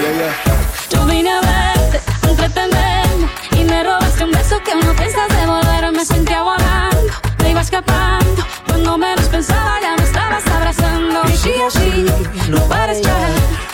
Yo 0.90 1.04
vine 1.06 1.30
a 1.30 1.40
verte, 1.40 2.00
a 2.22 2.28
entretenerme 2.28 3.28
Y 3.52 3.64
me 3.64 3.84
robaste 3.84 4.24
un 4.24 4.32
beso 4.32 4.58
que 4.62 4.74
no 4.74 4.94
piensas 4.94 5.28
devolver. 5.28 5.92
Me 5.92 6.04
sentía 6.04 6.42
volando, 6.42 7.12
me 7.42 7.50
iba 7.50 7.60
escapando. 7.60 8.42
Cuando 8.68 8.96
menos 8.96 9.26
pensaba 9.26 9.78
ya 9.82 9.96
me 9.96 10.04
estabas 10.04 10.46
abrazando. 10.46 11.22
Y 11.28 11.36
sí, 11.36 11.52
así, 11.66 12.06
no 12.48 12.60
pares 12.68 13.02
ya. 13.02 13.16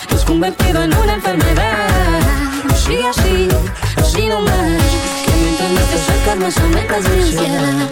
Te 0.09 0.15
has 0.15 0.25
convertido 0.25 0.83
en 0.83 0.95
una 0.97 1.15
enfermedad 1.15 1.96
así, 3.09 3.49
así 3.97 4.27
no 4.27 4.41
más 4.41 4.83
Que 5.25 5.33
mientras 5.41 5.71
más 5.73 5.85
te 5.85 5.97
acercas 5.97 6.37
más 6.37 6.59
aumentas 6.59 7.09
mi 7.09 7.23
ansiedad 7.23 7.91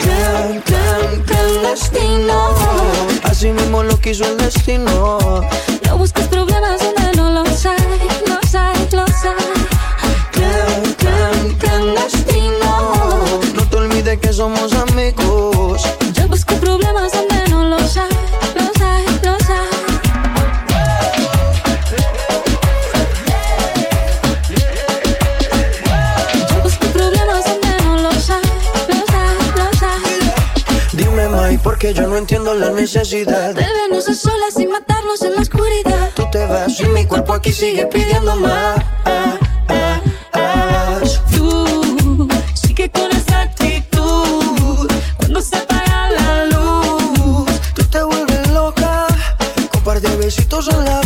Clan, 0.00 0.60
clan, 0.62 1.22
clandestino 1.22 2.54
Así 3.24 3.50
mismo 3.50 3.82
lo 3.82 3.98
quiso 3.98 4.24
el 4.26 4.36
destino. 4.36 5.18
No 5.86 5.98
busques 5.98 6.28
problemas 6.28 6.80
donde 6.80 7.16
no 7.16 7.30
los 7.30 7.66
hay, 7.66 7.76
los 8.26 8.54
hay, 8.54 8.88
los 8.92 9.10
hay. 9.24 9.34
Clan, 10.30 10.94
clan, 10.94 11.54
clandestino 11.58 13.02
No 13.54 13.68
te 13.68 13.76
olvides 13.76 14.18
que 14.20 14.32
somos 14.32 14.72
amigos 14.72 15.82
Porque 31.84 32.00
yo 32.00 32.08
no 32.08 32.16
entiendo 32.16 32.54
la 32.54 32.70
necesidad. 32.70 33.54
De 33.54 33.62
vernos 33.62 34.08
a 34.08 34.14
solas 34.14 34.58
y 34.58 34.66
matarnos 34.66 35.20
en 35.20 35.34
la 35.34 35.42
oscuridad. 35.42 36.12
Tú 36.16 36.24
te 36.32 36.46
vas 36.46 36.80
y 36.80 36.86
mi 36.86 37.04
cuerpo 37.04 37.34
aquí 37.34 37.52
sigue 37.52 37.84
pidiendo 37.88 38.34
más. 38.36 38.82
Tú 41.36 42.26
sigue 42.54 42.90
con 42.90 43.12
esa 43.12 43.42
actitud 43.42 44.88
Cuando 45.18 45.42
se 45.42 45.56
apaga 45.56 46.10
la 46.10 46.44
luz 46.46 47.50
Tú 47.74 47.84
te 47.84 48.02
vuelves 48.02 48.50
loca 48.50 49.06
Con 49.70 49.82
par 49.82 50.00
de 50.00 50.16
besitos 50.16 50.68
en 50.68 50.84
la 50.86 51.03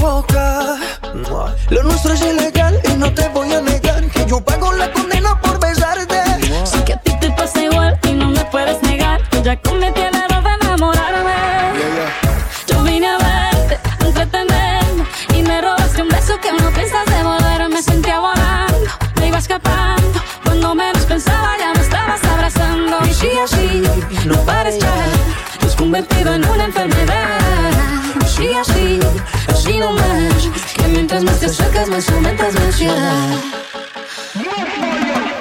aumentas 31.88 32.54
mi 32.54 32.60
ansiedad 32.60 33.28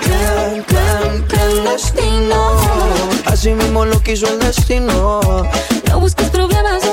Clan, 0.02 0.64
clan, 0.64 1.24
clandestino 1.28 2.58
Así 3.26 3.52
mismo 3.52 3.86
lo 3.86 4.02
quiso 4.02 4.28
el 4.30 4.40
destino. 4.40 5.20
No 5.90 6.00
busques 6.00 6.30
problemas 6.30 6.87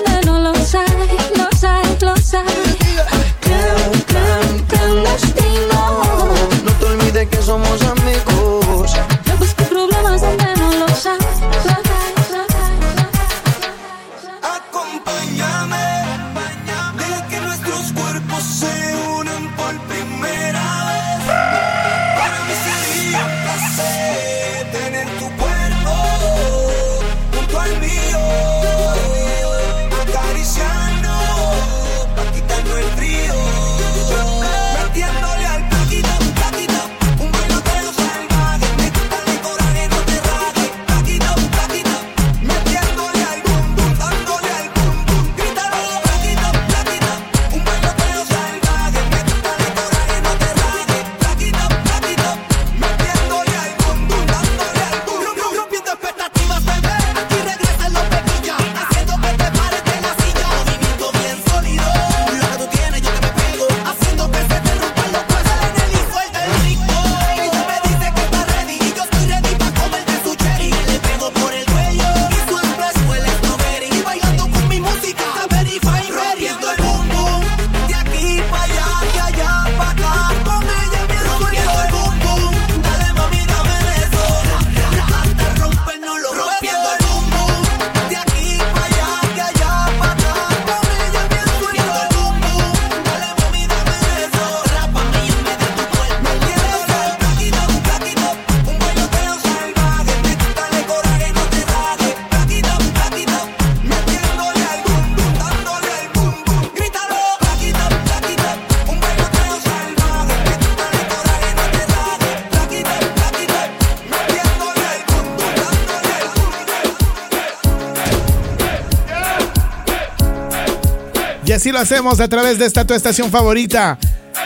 lo 121.75 121.81
hacemos 121.81 122.21
a 122.21 122.29
través 122.29 122.59
de 122.59 122.67
esta 122.67 122.87
tu 122.87 122.95
estación 122.95 123.33
favorita. 123.33 123.99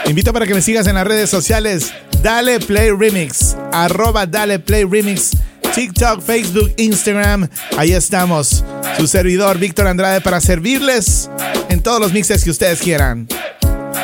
invito 0.07 0.33
para 0.33 0.47
que 0.47 0.55
me 0.55 0.63
sigas 0.63 0.87
en 0.87 0.95
las 0.95 1.05
redes 1.05 1.29
sociales. 1.29 1.93
Dale 2.23 2.59
Play 2.59 2.89
Remix. 2.89 3.55
Arroba 3.71 4.25
Dale 4.25 4.57
Play 4.57 4.83
Remix. 4.83 5.37
TikTok, 5.75 6.23
Facebook, 6.23 6.73
Instagram. 6.77 7.47
Ahí 7.77 7.91
estamos. 7.93 8.65
Su 8.97 9.05
servidor 9.05 9.59
Víctor 9.59 9.85
Andrade 9.85 10.21
para 10.21 10.41
servirles 10.41 11.29
en 11.69 11.83
todos 11.83 12.01
los 12.01 12.11
mixes 12.11 12.43
que 12.43 12.49
ustedes 12.49 12.79
quieran. 12.79 13.27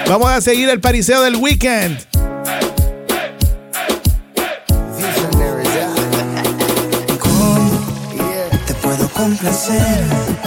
Vamos 0.08 0.30
a 0.30 0.40
seguir 0.40 0.70
el 0.70 0.80
pariseo 0.80 1.24
del 1.24 1.38
weekend. 1.38 1.98
te 8.68 8.74
complacer? 9.16 10.45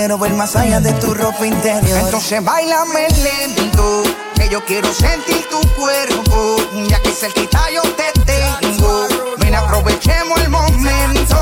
Quiero 0.00 0.16
ver 0.16 0.32
más 0.32 0.56
allá 0.56 0.80
de 0.80 0.94
tu 0.94 1.12
ropa 1.12 1.46
interior. 1.46 1.98
Entonces 1.98 2.42
bailame 2.42 3.06
lento, 3.22 4.02
que 4.34 4.48
yo 4.48 4.64
quiero 4.64 4.90
sentir 4.94 5.46
tu 5.50 5.60
cuerpo. 5.78 6.56
Ya 6.88 6.98
que 7.02 7.10
cerquita 7.10 7.60
yo 7.70 7.82
te 7.82 8.10
tengo, 8.22 9.06
ven 9.36 9.54
aprovechemos 9.54 10.40
el 10.40 10.48
momento. 10.48 11.36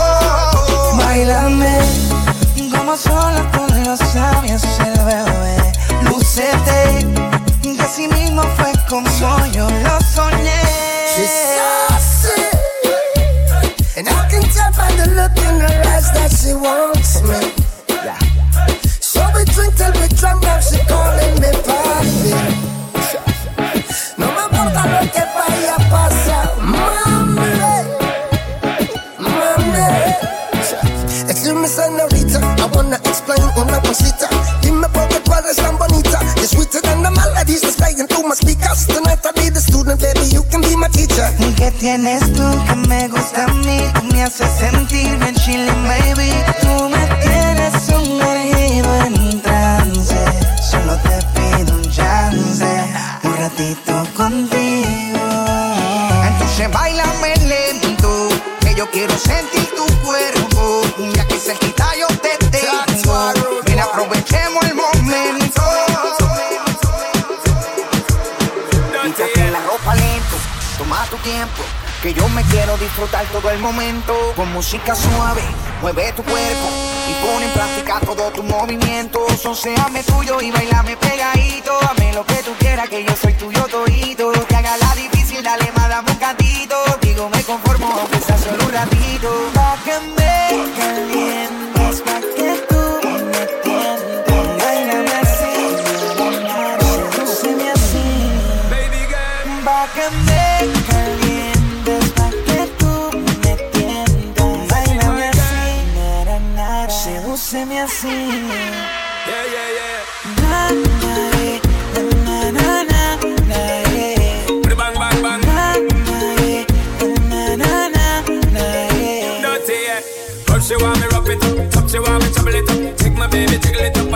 Bailame 0.96 1.78
como 2.76 2.96
sola 2.96 3.48
con 3.56 3.84
los 3.84 4.14
labios 4.16 4.64
el 4.84 5.04
bebé. 5.04 5.67
Por 35.48 35.54
qué 35.54 35.54
tú 35.54 35.54
eres 35.54 35.56
tan 35.56 35.78
bonita. 35.78 36.20
You're 36.36 36.46
sweeter 36.46 36.80
than 36.82 37.02
the 37.02 37.10
melodies 37.10 37.62
that's 37.62 37.76
playing 37.76 38.06
through 38.06 38.28
my 38.28 38.34
speakers. 38.34 38.86
Tonight 38.86 39.24
I'll 39.24 39.32
be 39.32 39.50
the 39.50 39.60
student, 39.60 40.00
baby, 40.00 40.26
you 40.28 40.42
can 40.50 40.60
be 40.60 40.76
my 40.76 40.88
teacher. 40.88 41.28
¿Y 41.38 41.52
qué 41.54 41.70
tienes 41.72 42.20
tú 42.32 42.44
que 42.66 42.76
me 42.88 43.08
gusta 43.08 43.44
a 43.44 43.54
mí? 43.54 43.80
Tú 43.94 44.02
me 44.12 44.22
haces 44.22 44.50
sentir 44.58 45.16
bien 45.18 45.34
chilling, 45.36 45.82
baby. 45.88 46.32
Tú 46.60 46.88
me 46.88 47.04
tienes 47.22 47.72
sumergido 47.84 48.94
en 49.06 49.42
trance. 49.42 50.18
Solo 50.70 50.96
te 51.02 51.18
pido 51.34 51.74
un 51.76 51.90
chance, 51.90 52.66
un 53.24 53.36
ratito 53.36 54.06
contigo. 54.16 55.20
Entonces 56.28 56.70
bailame 56.70 57.34
lento, 57.46 58.28
que 58.60 58.74
yo 58.74 58.90
quiero 58.90 59.16
sentir 59.18 59.68
tu 59.76 59.86
cuerpo. 60.04 60.82
Ya 61.14 61.24
que 61.26 61.38
cerquita 61.38 61.86
yo 61.98 62.08
Que 72.02 72.14
yo 72.14 72.26
me 72.30 72.42
quiero 72.44 72.78
disfrutar 72.78 73.26
todo 73.26 73.50
el 73.50 73.58
momento. 73.58 74.14
Con 74.34 74.50
música 74.52 74.94
suave, 74.94 75.42
mueve 75.82 76.12
tu 76.12 76.22
cuerpo 76.22 76.68
Y 77.08 77.12
pon 77.24 77.42
en 77.42 77.50
práctica 77.50 78.00
todos 78.00 78.32
tus 78.32 78.44
movimientos 78.44 79.44
O 79.44 79.54
séame 79.54 80.02
tuyo 80.04 80.40
y 80.40 80.50
bailame 80.50 80.96
pegadito. 80.96 81.78
Dame 81.82 82.14
lo 82.14 82.24
que 82.24 82.36
tú 82.36 82.52
quieras, 82.58 82.88
que 82.88 83.04
yo 83.04 83.14
soy 83.14 83.34
tuyo 83.34 83.62
todito. 83.64 84.32
Que 84.48 84.56
haga 84.56 84.76
la 84.78 84.94
difícil, 84.94 85.42
dale 85.42 85.70
más, 85.76 85.88
dame 85.90 86.10
un 86.10 86.16
cantito. 86.16 86.76
Digo, 87.02 87.28
me 87.28 87.42
conformo, 87.42 87.86
aunque 88.00 88.20
sea 88.20 88.38
solo 88.38 88.64
un 88.64 88.72
ratito 88.72 88.98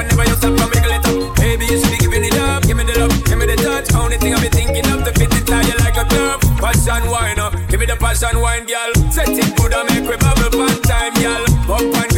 whenever 0.03 0.25
you 0.29 0.37
stop, 0.37 0.59
I 0.59 0.67
wiggle 0.67 0.95
it. 0.99 1.37
Baby, 1.37 1.65
you 1.67 1.79
should 1.79 1.91
be 1.91 1.99
giving 1.99 2.25
it 2.25 2.37
up, 2.39 2.63
give 2.63 2.77
me 2.77 2.85
the 2.85 2.99
love, 2.99 3.25
give 3.25 3.39
me 3.39 3.47
the 3.47 3.57
touch. 3.57 3.95
Only 3.95 4.19
thing 4.19 4.35
I 4.35 4.41
be 4.41 4.49
thinking 4.49 4.87
of 4.91 5.05
to 5.05 5.13
fit 5.13 5.33
it 5.33 5.47
tie 5.47 5.63
you 5.63 5.77
like 5.79 5.97
a 5.97 6.05
glove. 6.09 6.41
Passion 6.59 7.11
wine, 7.11 7.39
uh, 7.39 7.51
give 7.69 7.81
me 7.81 7.87
the 7.87 7.97
passion 7.97 8.41
wine, 8.41 8.67
girl. 8.67 8.91
Set 9.11 9.29
it 9.29 9.57
good 9.57 9.73
and 9.73 9.87
make 9.91 10.09
we 10.09 10.17
bubble 10.17 10.51
fun 10.51 10.83
time, 10.83 11.15
girl. 11.15 11.45
Bump 11.67 11.95
and 11.95 12.12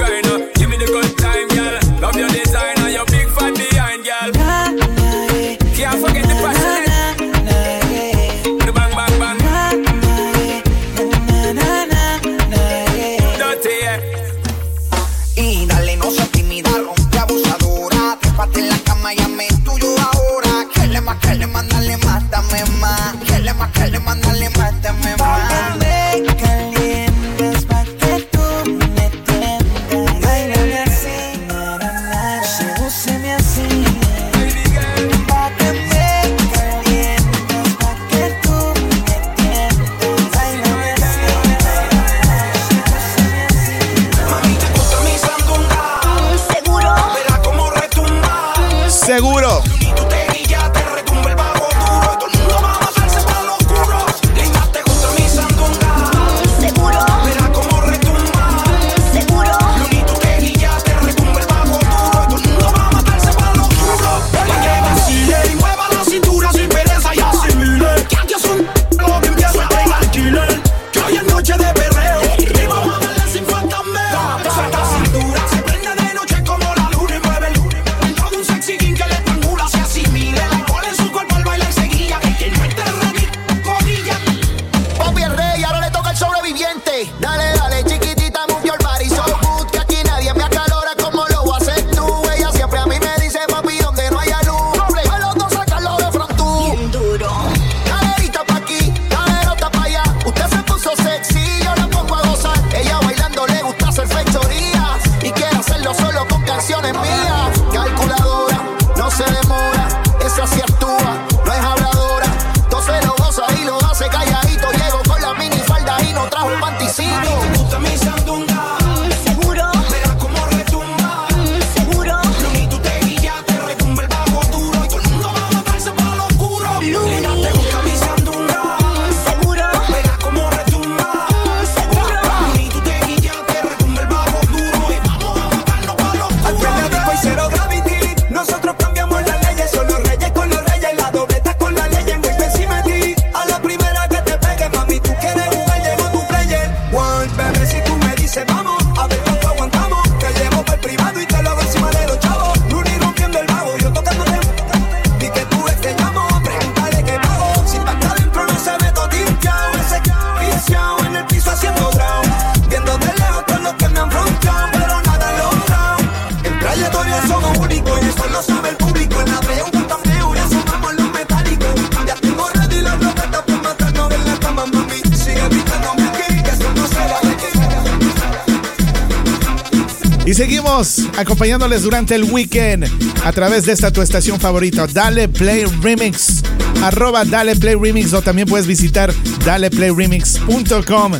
acompañándoles 181.35 181.82
durante 181.82 182.15
el 182.15 182.23
weekend 182.23 182.89
a 183.24 183.32
través 183.32 183.66
de 183.66 183.73
esta 183.73 183.90
tu 183.90 184.01
estación 184.02 184.39
favorita, 184.39 184.86
Dale 184.86 185.27
Play 185.27 185.65
Remix, 185.82 186.44
arroba 186.81 187.24
Dale 187.24 187.56
Play 187.56 187.74
Remix 187.74 188.12
o 188.12 188.23
también 188.23 188.47
puedes 188.47 188.69
visitar 188.69 189.12
daleplayremix.com. 189.44 191.12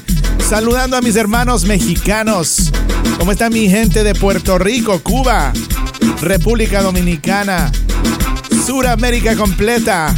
Saludando 0.49 0.97
a 0.97 1.01
mis 1.01 1.17
hermanos 1.17 1.65
mexicanos, 1.65 2.71
¿cómo 3.19 3.33
está 3.33 3.51
mi 3.51 3.69
gente 3.69 4.05
de 4.05 4.15
Puerto 4.15 4.57
Rico, 4.57 5.01
Cuba, 5.01 5.53
República 6.23 6.81
Dominicana, 6.81 7.73
Suramérica 8.65 9.35
completa, 9.35 10.15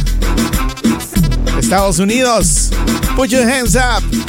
Estados 1.59 1.97
Unidos? 1.97 2.69
Put 3.15 3.29
your 3.29 3.49
hands 3.49 3.75
up. 3.75 4.26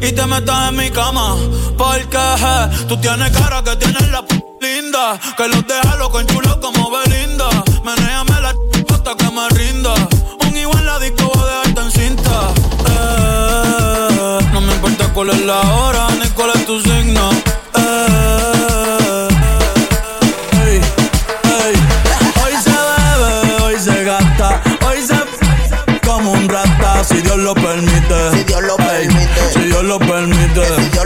Y 0.00 0.12
te 0.12 0.26
metas 0.26 0.68
en 0.68 0.76
mi 0.76 0.90
cama. 0.90 1.36
Porque 1.76 2.18
tú 2.88 2.96
tienes 2.98 3.30
cara 3.30 3.62
que 3.62 3.76
tienes 3.76 3.95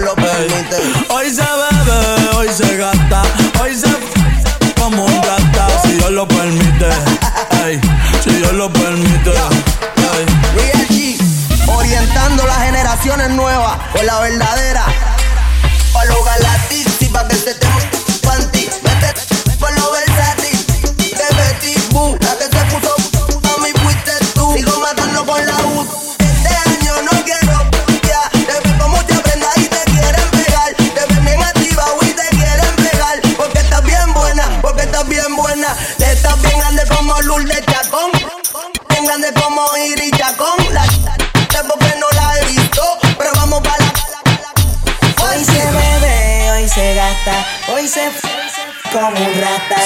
lo 0.01 0.15
permite. 0.15 0.77
Hoy 1.09 1.31
se 1.31 1.43
bebe, 1.43 2.37
hoy 2.37 2.49
se 2.49 2.77
gasta, 2.77 3.23
hoy 3.61 3.75
se 3.75 3.89
como 4.81 5.05
un 5.05 5.21
gata. 5.21 5.69
Si 5.83 5.93
Dios 5.93 6.11
lo 6.11 6.27
permite. 6.27 6.91
si 8.25 8.31
Dios 8.31 8.53
lo 8.53 8.73
permite. 8.73 9.33
Real 10.55 10.87
G, 10.89 11.17
orientando 11.69 12.47
las 12.47 12.65
generaciones 12.65 13.31
nuevas 13.31 13.79
con 13.93 14.07
la 14.07 14.21
verdadera. 14.21 14.85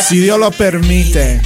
Si 0.06 0.20
Dios 0.20 0.38
lo 0.38 0.50
permite. 0.50 1.40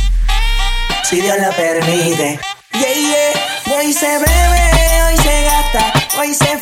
Si 1.09 1.20
Dios 1.20 1.36
lo 1.39 1.51
permite. 1.52 2.40
Yeah, 2.72 2.93
yeah. 2.93 3.76
Hoy 3.76 3.93
se 3.93 4.06
bebe, 4.06 5.02
hoy 5.06 5.16
se 5.16 5.43
gasta, 5.44 5.93
hoy 6.18 6.35
se 6.35 6.59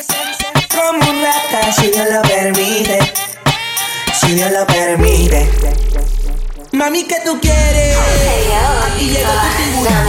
como 0.76 1.10
un 1.10 1.22
rata. 1.22 1.72
Si 1.72 1.86
Dios 1.86 2.06
lo 2.12 2.20
permite. 2.20 2.98
Si 4.20 4.34
Dios 4.34 4.52
lo 4.52 4.66
permite. 4.66 5.48
Mami, 6.72 7.04
¿qué 7.04 7.16
tú 7.24 7.40
quieres? 7.40 7.96
Aquí 8.92 9.06
llegó 9.06 9.32
tu 9.32 9.56
tiburón. 9.56 10.06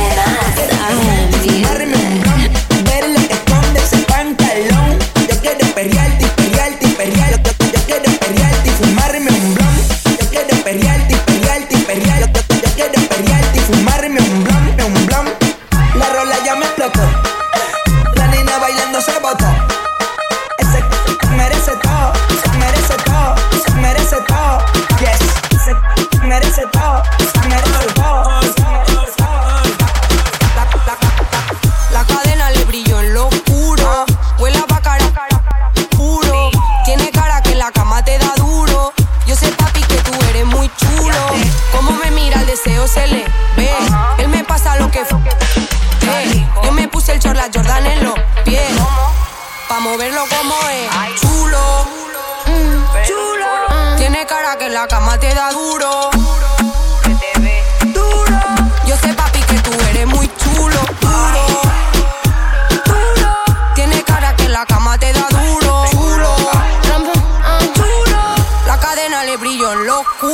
Fumarme 1.41 1.95
un 1.95 2.23
ron, 2.25 2.83
ver 2.83 3.09
lo 3.11 3.27
que 3.27 3.33
esconde 3.33 3.79
ese 3.79 3.97
pantalón. 3.99 4.99
Yo 5.29 5.39
quiero 5.39 5.65
perrearte 5.73 6.25
y 6.25 6.27
perrearte 6.27 6.85
y 6.85 6.91
perrear. 6.91 7.31
Yo, 7.31 7.51
yo, 7.51 7.71
yo 7.71 7.79
quiero 7.85 8.19
perrearte 8.19 8.46
c- 26.57 27.06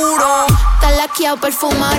en 0.04 0.18
lo 0.18 0.24
oscuro. 0.24 0.46
Está 0.74 0.90
laqueado 0.90 1.36
perfumar. 1.38 1.98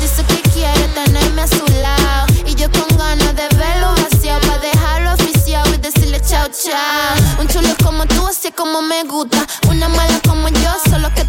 Dice 0.00 0.24
que 0.24 0.40
quiere 0.50 0.88
tenerme 0.88 1.42
a 1.42 1.46
su 1.46 1.64
lado. 1.82 2.26
Y 2.46 2.54
yo 2.54 2.70
con 2.70 2.96
ganas 2.96 3.34
de 3.34 3.48
verlo 3.56 3.94
vaciado. 3.96 4.40
Pa' 4.40 4.58
dejarlo 4.58 5.12
oficial 5.14 5.66
y 5.74 5.78
decirle 5.78 6.20
chao, 6.20 6.48
chao. 6.48 7.40
Un 7.40 7.48
chulo 7.48 7.74
como 7.82 8.06
tú, 8.06 8.26
así 8.26 8.52
como 8.52 8.82
me 8.82 9.04
gusta. 9.04 9.46
Una 9.68 9.88
mala 9.88 10.20
como 10.28 10.48
yo, 10.48 10.70
solo 10.90 11.12
que 11.14 11.23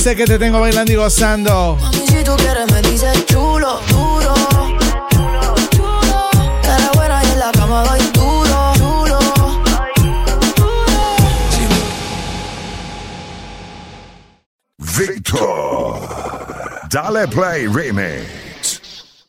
sé 0.00 0.16
que 0.16 0.24
te 0.24 0.38
tengo 0.38 0.58
bailando 0.60 0.90
y 0.92 0.96
gozando. 0.96 1.76
Mami, 1.78 2.06
si 2.06 2.24
tú 2.24 2.34
quieres 2.36 2.72
me 2.72 2.80
dices 2.80 3.26
chulo, 3.26 3.80
duro. 3.90 4.34
Cara 6.62 6.90
buena 6.94 7.22
y 7.22 7.26
en 7.26 7.38
la 7.38 7.52
cama 7.52 7.84
doy 7.84 8.00
duro. 8.14 8.72
Chulo. 8.76 9.18
Victor. 14.78 16.08
Dale 16.90 17.28
Play 17.28 17.66
Remix. 17.66 19.26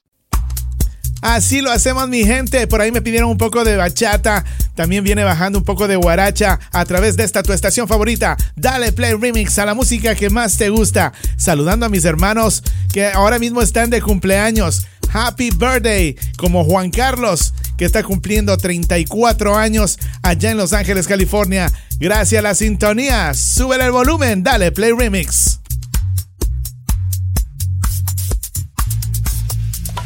Así 1.22 1.60
lo 1.60 1.70
hacemos 1.70 2.08
mi 2.08 2.24
gente. 2.24 2.66
Por 2.68 2.80
ahí 2.80 2.94
me 2.94 3.02
pidieron 3.02 3.30
un 3.30 3.38
poco 3.38 3.66
de 3.66 3.76
bachata. 3.76 4.46
También 4.82 5.04
viene 5.04 5.24
bajando 5.24 5.60
un 5.60 5.64
poco 5.64 5.88
de 5.88 5.96
guaracha 5.96 6.60
a 6.72 6.86
través 6.86 7.16
de 7.16 7.24
esta 7.24 7.44
tu 7.44 7.54
estación 7.54 7.88
favorita. 7.88 8.36
Dale 8.56 8.92
play 8.92 9.14
remix 9.14 9.60
a 9.60 9.66
la 9.68 9.76
música 9.76 10.16
que 10.16 10.32
más 10.32 10.58
te 10.58 10.70
gusta. 10.70 11.14
Saludando 11.38 11.86
a 11.86 11.90
mis 11.90 12.04
hermanos 12.04 12.64
que 12.92 13.06
ahora 13.06 13.38
mismo 13.38 13.62
están 13.62 13.92
de 13.92 14.02
cumpleaños. 14.02 14.88
Happy 15.14 15.52
birthday 15.52 16.18
como 16.36 16.64
Juan 16.64 16.90
Carlos 16.90 17.54
que 17.78 17.86
está 17.86 18.02
cumpliendo 18.02 18.58
34 18.58 19.56
años 19.56 20.00
allá 20.24 20.50
en 20.50 20.58
Los 20.58 20.74
Ángeles, 20.74 21.06
California. 21.06 21.72
Gracias 22.00 22.40
a 22.40 22.42
la 22.42 22.56
sintonía. 22.56 23.36
Sube 23.36 23.76
el 23.76 23.92
volumen. 23.92 24.42
Dale 24.42 24.72
play 24.72 24.94
remix. 24.94 25.61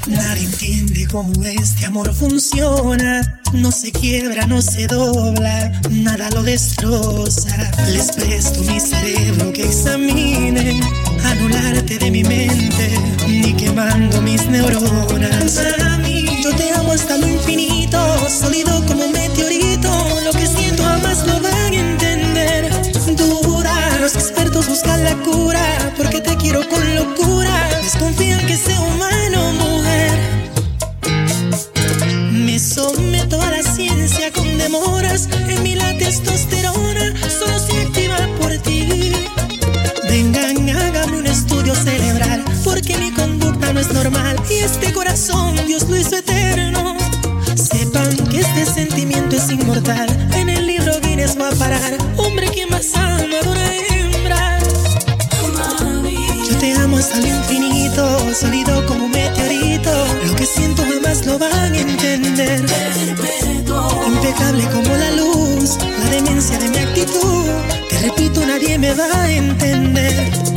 Nadie 0.08 0.46
entiende 0.46 1.08
cómo 1.08 1.32
este 1.44 1.86
amor 1.86 2.14
funciona. 2.14 3.42
No 3.54 3.72
se 3.72 3.92
quiebra, 3.92 4.46
no 4.46 4.62
se 4.62 4.86
dobla, 4.86 5.72
nada 5.90 6.30
lo 6.32 6.44
destroza. 6.44 7.72
Les 7.92 8.12
presto 8.12 8.62
mi 8.64 8.80
cerebro 8.80 9.52
que 9.52 9.64
examine, 9.64 10.80
anularte 11.24 11.98
de 11.98 12.12
mi 12.12 12.24
mente, 12.24 13.00
ni 13.28 13.54
quemando 13.54 14.22
mis 14.22 14.46
neuronas. 14.48 15.60
Mami, 15.80 16.26
yo 16.44 16.56
te 16.56 16.72
amo 16.74 16.92
hasta 16.92 17.18
lo 17.18 17.28
infinito, 17.28 17.98
sólido 18.30 18.86
como 18.86 19.08
meteorito. 19.10 19.90
Lo 20.24 20.32
que 20.32 20.46
siento 20.46 20.84
jamás 20.84 21.26
lo 21.26 21.42
van 21.42 21.74
a 21.74 21.80
entender. 21.80 22.70
Duda, 23.18 23.98
los 24.00 24.16
expertos 24.16 24.68
buscan 24.68 25.04
la 25.04 25.16
cura, 25.24 25.94
porque 25.98 26.22
te 26.22 26.36
quiero 26.38 26.68
con 26.70 26.96
locura. 26.96 27.80
Desconfían 27.82 28.46
que 28.46 28.58
sea 28.58 28.80
humano, 28.82 29.15
someto 32.76 33.42
a 33.42 33.52
la 33.52 33.64
ciencia 33.64 34.34
con 34.34 34.58
demoras. 34.58 35.30
En 35.48 35.64
mí 35.64 35.76
la 35.76 35.98
testosterona 35.98 37.14
solo 37.40 37.58
se 37.58 37.82
activa 37.84 38.18
por 38.38 38.52
ti. 38.58 39.14
Vengan, 40.10 40.70
hágame 40.70 41.20
un 41.20 41.26
estudio 41.26 41.74
cerebral, 41.74 42.44
porque 42.66 42.98
mi 42.98 43.12
conducta 43.12 43.72
no 43.72 43.80
es 43.80 43.94
normal. 43.94 44.36
Y 44.50 44.56
este 44.56 44.92
corazón 44.92 45.56
Dios 45.66 45.88
lo 45.88 45.96
hizo 45.96 46.18
eterno. 46.18 46.98
Sepan 47.56 48.12
que 48.30 48.42
este 48.42 48.66
sentimiento 48.66 49.38
es 49.38 49.50
inmortal. 49.50 50.10
En 50.34 50.50
el 50.50 50.68
libro 50.68 51.00
Guinness 51.02 51.40
va 51.40 51.50
a 51.50 51.56
parar. 51.56 51.98
Hombre 52.18 52.50
que 52.52 52.66
más 52.68 52.94
ama 52.94 53.22
de 53.22 53.40
una 53.48 53.68
hembra. 53.88 54.60
Yo 56.50 56.58
te 56.58 56.74
amo 56.74 56.98
hasta 56.98 57.20
el 57.20 57.28
infinito, 57.28 58.34
sólido 58.34 58.86
como 58.86 59.06
un 59.06 59.12
meteorito. 59.12 59.92
Lo 60.28 60.36
que 60.36 60.46
siento 60.46 60.85
lo 61.24 61.40
van 61.40 61.74
a 61.74 61.78
entender. 61.78 62.66
Impecable 64.08 64.64
como 64.74 64.96
la 64.96 65.12
luz, 65.12 65.78
la 66.00 66.10
demencia 66.10 66.58
de 66.58 66.68
mi 66.70 66.78
actitud. 66.78 67.46
Te 67.90 68.00
repito, 68.00 68.46
nadie 68.46 68.78
me 68.78 68.94
va 68.94 69.06
a 69.14 69.32
entender. 69.32 70.55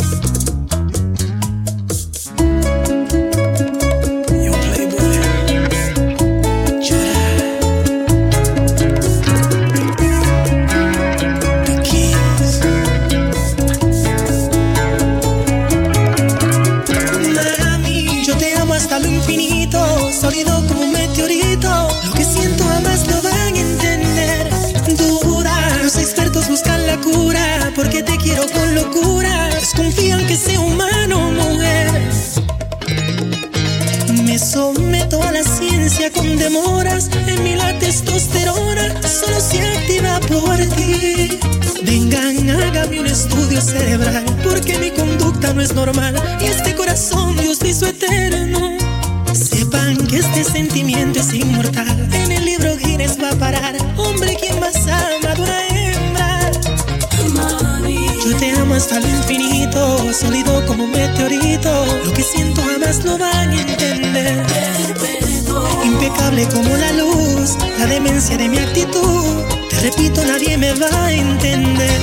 Cura, 27.18 27.72
porque 27.74 28.02
te 28.02 28.16
quiero 28.16 28.44
con 28.48 28.74
locura. 28.74 29.48
Desconfían 29.54 30.26
que 30.26 30.36
sea 30.36 30.60
humano, 30.60 31.30
mujer. 31.32 31.90
Me 34.24 34.38
someto 34.38 35.22
a 35.22 35.32
la 35.32 35.42
ciencia 35.42 36.10
con 36.12 36.36
demoras. 36.36 37.10
En 37.26 37.42
mí 37.44 37.54
la 37.56 37.78
testosterona 37.78 39.02
solo 39.02 39.40
se 39.40 39.58
activa 39.60 40.20
por 40.20 40.56
ti. 40.76 41.38
Vengan, 41.82 42.50
hágame 42.50 43.00
un 43.00 43.06
estudio 43.06 43.60
cerebral, 43.60 44.24
porque 44.44 44.78
mi 44.78 44.90
conducta 44.90 45.52
no 45.54 45.62
es 45.62 45.74
normal. 45.74 46.14
Y 46.40 46.46
este 46.46 46.74
corazón 46.74 47.36
Dios 47.36 47.58
hizo 47.64 47.86
eterno. 47.86 48.76
Sepan 49.32 49.96
que 50.08 50.18
este 50.18 50.44
sentimiento 50.44 51.20
es 51.20 51.32
inmortal. 51.32 52.08
En 52.12 52.32
el 52.32 52.44
libro 52.44 52.76
Guinness 52.76 53.16
va 53.22 53.30
a 53.30 53.36
parar. 53.36 53.76
Hombre, 53.96 54.36
quien 54.40 54.58
más 54.60 54.76
ama 54.86 55.34
de 55.34 55.67
hasta 58.78 59.00
lo 59.00 59.08
infinito, 59.08 60.12
sólido 60.14 60.64
como 60.66 60.84
un 60.84 60.92
meteorito. 60.92 61.84
Lo 62.04 62.12
que 62.12 62.22
siento 62.22 62.62
jamás 62.62 63.04
lo 63.04 63.18
van 63.18 63.50
a 63.50 63.60
entender. 63.60 64.46
Impecable 65.84 66.46
como 66.46 66.76
la 66.76 66.92
luz, 66.92 67.56
la 67.76 67.86
demencia 67.86 68.36
de 68.36 68.48
mi 68.48 68.58
actitud. 68.58 69.42
Te 69.68 69.80
repito, 69.80 70.24
nadie 70.24 70.56
me 70.56 70.72
va 70.74 71.06
a 71.06 71.12
entender. 71.12 72.00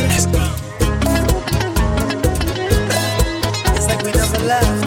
¿Será 3.80 4.85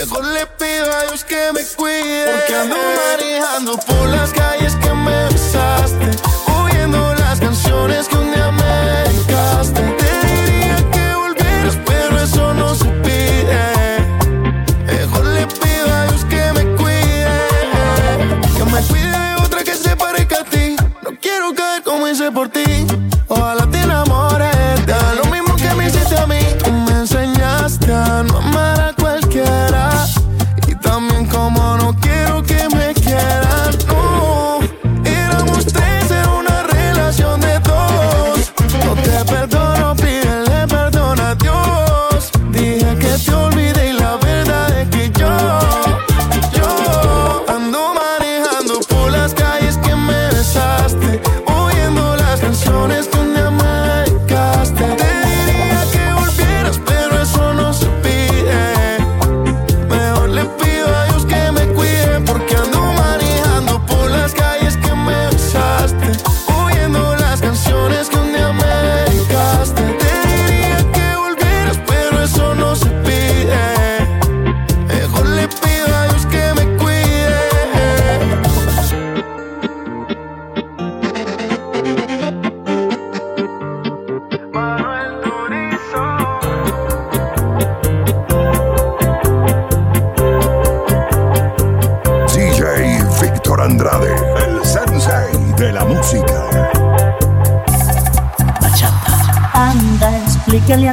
Mejor 0.00 0.24
le 0.26 0.44
pido 0.46 0.92
a 0.92 1.02
Dios 1.04 1.24
que 1.24 1.52
me 1.54 1.62
cuide. 1.76 2.26
Porque 2.32 2.54
ando 2.54 2.76
manejando 2.76 3.78
por 3.78 4.08
las 4.08 4.32
calles 4.32 4.74
que 4.74 4.92
me 4.92 5.24
besaste, 5.26 6.10
oyendo 6.52 7.14
las 7.14 7.38
canciones 7.38 8.08
que 8.08 8.16
un 8.16 8.32
día 8.32 8.50
me 8.50 8.64
dedicaste. 8.64 9.80
Te 9.80 10.26
diría 10.26 10.76
que 10.90 11.14
volvieras, 11.14 11.78
pero 11.86 12.20
eso 12.20 12.52
no 12.54 12.74
se 12.74 12.86
pide. 13.04 14.04
Mejor 14.84 15.26
le 15.26 15.46
pido 15.46 15.94
a 15.94 16.06
Dios 16.08 16.24
que 16.24 16.52
me 16.52 16.64
cuide. 16.76 17.28
Que 18.56 18.64
me 18.64 18.82
cuide 18.82 19.18
de 19.18 19.34
otra 19.36 19.62
que 19.62 19.74
se 19.74 19.96
parezca 19.96 20.40
a 20.40 20.44
ti. 20.44 20.76
No 21.02 21.10
quiero 21.20 21.54
caer 21.54 21.82
como 21.82 22.08
hice 22.08 22.30
por 22.32 22.48
ti. 22.48 22.64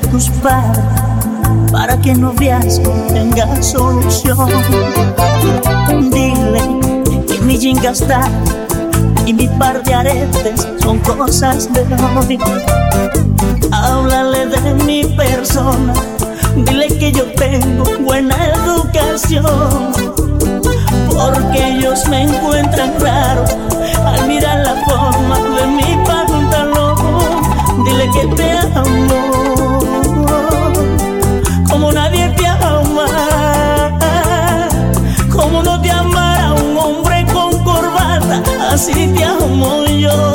Tus 0.09 0.29
padres 0.29 0.83
para 1.71 1.97
que 1.97 2.13
no 2.13 2.33
veas 2.33 2.81
tenga 3.13 3.61
solución. 3.61 4.49
Dile 6.11 6.61
que 7.27 7.39
mi 7.41 7.57
jinga 7.57 7.91
está 7.91 8.29
y 9.25 9.33
mi 9.33 9.47
par 9.47 9.83
de 9.83 9.93
aretes 9.93 10.67
son 10.81 10.99
cosas 10.99 11.71
de 11.73 11.81
hoy. 11.81 12.39
Háblale 13.71 14.47
de 14.47 14.73
mi 14.83 15.03
persona, 15.05 15.93
dile 16.55 16.87
que 16.87 17.11
yo 17.11 17.25
tengo 17.33 17.85
buena 18.01 18.35
educación. 18.47 19.91
Porque 21.07 21.67
ellos 21.67 22.07
me 22.09 22.23
encuentran 22.23 22.93
raro 22.99 23.45
al 24.05 24.27
mirar 24.27 24.59
la 24.65 24.75
forma 24.85 25.37
de 25.37 25.67
mi 25.67 26.05
pantalón. 26.05 26.95
Dile 27.85 28.09
que 28.11 28.27
te 28.35 28.51
amo 28.75 29.40
así 38.72 39.07
te 39.07 39.23
amo 39.23 39.85
yo. 39.85 40.34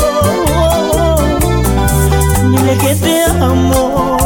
Dile 2.50 2.76
que 2.78 2.94
te 2.96 3.24
amo 3.24 4.25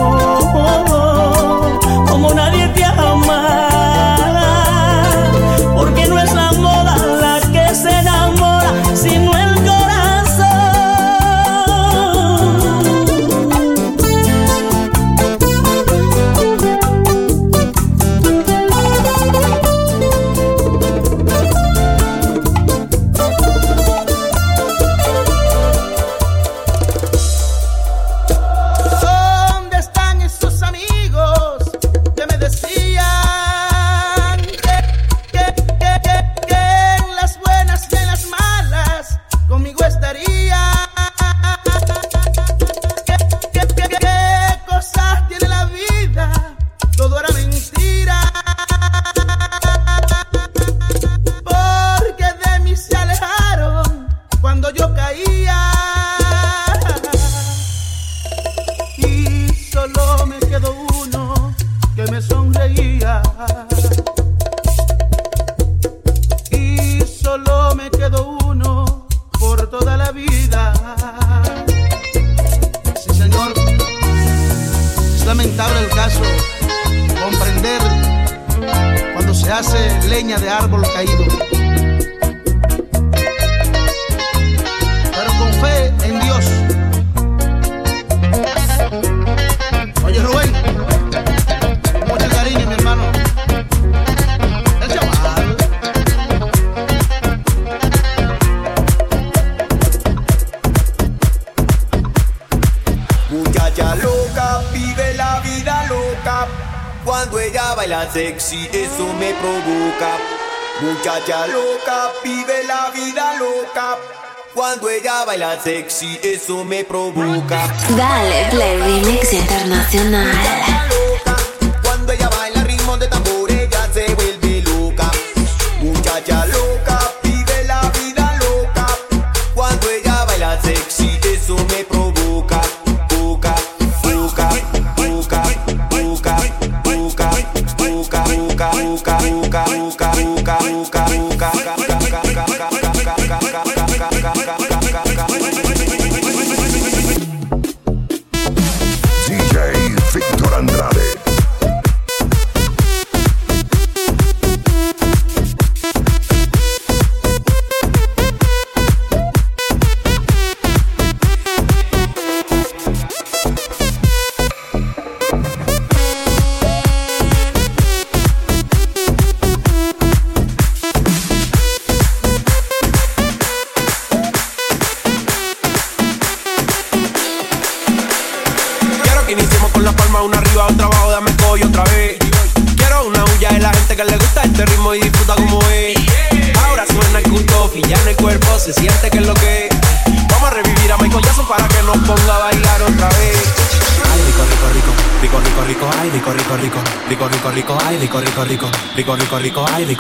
Cuando 115.31 115.45
ella 115.45 115.55
baila 115.55 115.63
sexy, 115.63 116.19
eso 116.25 116.65
me 116.65 116.83
provoca. 116.83 117.73
Dale 117.97 118.49
Play 118.51 118.79
Remix 118.79 119.33
Internacional. 119.33 120.33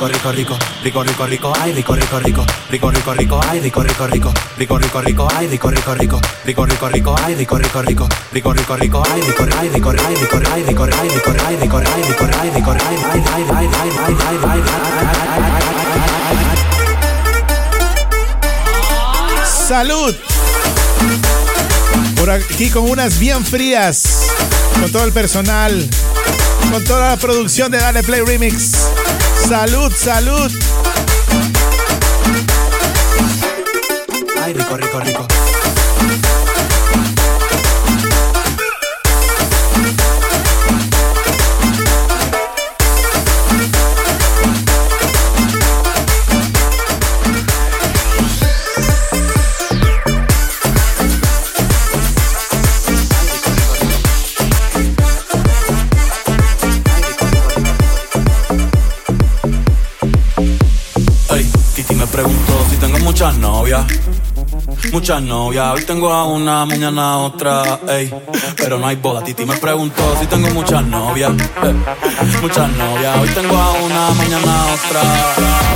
Rico, 0.08 0.30
rico, 0.30 0.56
rico, 0.82 1.02
rico, 1.02 1.26
rico, 1.26 1.26
rico, 1.26 1.52
ay, 1.60 1.72
rico, 1.72 1.94
rico, 1.94 2.18
rico, 2.18 2.44
rico, 2.70 2.88
rico, 2.90 3.12
rico, 3.12 3.40
rico, 3.42 3.68
rico, 5.00 5.00
rico, 5.00 5.28
rico, 5.50 6.20
rico, 6.62 6.88
rico, 6.88 7.16
ay, 7.22 7.34
rico, 7.34 7.58
rico, 7.58 7.82
rico, 7.82 8.08
rico, 8.32 8.52
rico, 8.52 8.76
rico, 8.76 9.02
ay, 9.04 9.20
rico, 9.20 9.44
rico, 9.44 9.66
rico, 9.66 9.84
rico, 9.90 10.26
rico, 10.56 10.96
rico, 10.96 11.26
ay, 12.40 12.50
rico, 12.50 12.72
rico, 12.72 12.74
Salud. 19.68 20.16
Por 22.16 22.30
aquí 22.30 22.70
con 22.70 22.90
unas 22.90 23.18
bien. 23.18 23.44
Con 24.80 24.90
todo 24.90 25.04
el 25.04 25.12
personal. 25.12 25.88
Con 26.72 26.84
toda 26.84 27.10
la 27.10 27.16
producción 27.16 27.70
de 27.70 27.78
Dale 27.78 28.02
Play 28.02 28.22
Remix. 28.22 28.90
Salud, 29.48 29.92
salud. 29.92 30.50
ay, 34.42 34.52
rico, 34.52 34.76
rico, 34.76 35.00
rico. 35.00 35.19
Muchas 64.92 65.22
novias, 65.22 65.72
hoy 65.74 65.84
tengo 65.84 66.12
a 66.12 66.24
una, 66.24 66.66
mañana 66.66 67.18
otra, 67.18 67.78
ey. 67.88 68.12
Pero 68.56 68.78
no 68.78 68.86
hay 68.86 68.96
boda. 68.96 69.22
Titi 69.22 69.44
me 69.44 69.56
preguntó 69.56 70.02
si 70.20 70.26
tengo 70.26 70.48
muchas 70.50 70.84
novias. 70.84 71.30
eh, 71.32 71.74
Muchas 72.42 72.68
novias, 72.76 73.16
hoy 73.18 73.28
tengo 73.28 73.56
a 73.56 73.70
una, 73.72 74.10
mañana 74.10 74.64
otra. 74.74 75.69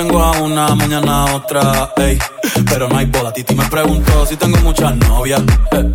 Tengo 0.00 0.22
a 0.22 0.30
una, 0.40 0.74
mañana 0.74 1.24
a 1.24 1.34
otra, 1.34 1.92
ey. 1.98 2.18
Pero 2.70 2.88
no 2.88 2.96
hay 2.96 3.04
boda. 3.04 3.30
Titi 3.34 3.54
me 3.54 3.66
preguntó 3.66 4.24
si 4.24 4.34
tengo 4.34 4.56
muchas 4.60 4.96
novias. 4.96 5.42
eh. 5.72 5.92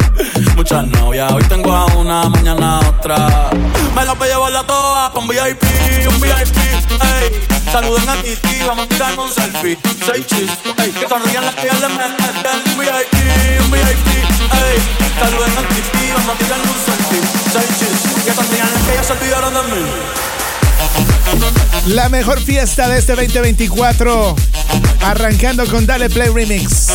Muchas 0.56 0.86
novias, 0.88 1.32
hoy 1.32 1.44
tengo 1.45 1.73
a 1.73 1.86
una, 1.98 2.30
mañana 2.30 2.77
a 2.77 2.90
otra. 2.90 3.49
Me 3.95 4.06
la 4.06 4.14
voy 4.14 4.27
a 4.30 4.32
llevar 4.34 4.52
la 4.52 4.64
toa 4.64 5.11
pa' 5.11 5.19
un 5.19 5.27
VIP, 5.27 5.64
un 6.07 6.22
VIP, 6.22 6.57
ey. 7.18 7.48
Saluden 7.72 8.07
a 8.07 8.15
Titi, 8.22 8.60
vamos 8.68 8.86
a 8.86 8.90
tirar 8.90 9.19
un 9.19 9.32
selfie. 9.32 9.77
Seis 10.06 10.27
chis, 10.27 10.52
ey. 10.77 10.91
Que 10.91 11.07
sonrían 11.10 11.44
las 11.44 11.56
que 11.56 11.65
ya 11.65 11.73
le 11.73 11.90
meten. 11.90 12.57
Un 12.73 12.77
VIP, 12.80 13.15
un 13.65 13.72
VIP, 13.72 14.07
ey. 14.53 14.77
Saluden 15.19 15.57
a 15.57 15.61
Titi, 15.73 16.11
vamos 16.14 16.30
a 16.30 16.38
tirar 16.38 16.60
un 16.60 16.77
selfie. 16.86 17.22
Seis 17.53 17.69
chis, 17.80 18.23
que 18.23 18.32
sonrían 18.34 18.69
las 18.72 18.84
que 18.84 18.94
ya 18.94 19.03
se 19.03 19.14
olvidaron 19.14 19.53
de 19.56 19.64
mí. 19.64 20.35
La 21.88 22.10
mejor 22.10 22.41
fiesta 22.41 22.88
de 22.88 22.98
este 22.98 23.16
2024. 23.16 24.36
Arrancando 25.02 25.66
con 25.68 25.86
Dale 25.86 26.10
Play 26.10 26.30
Remix. 26.30 26.88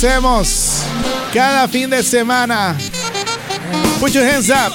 Hacemos 0.00 0.82
cada 1.30 1.68
fin 1.68 1.90
de 1.90 2.02
semana. 2.02 2.74
Put 4.00 4.14
your 4.14 4.24
hands 4.24 4.48
up. 4.48 4.72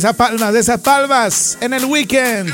Esa 0.00 0.14
palmas, 0.14 0.50
de 0.54 0.60
esas 0.60 0.80
palmas 0.80 1.58
en 1.60 1.74
el 1.74 1.84
weekend. 1.84 2.50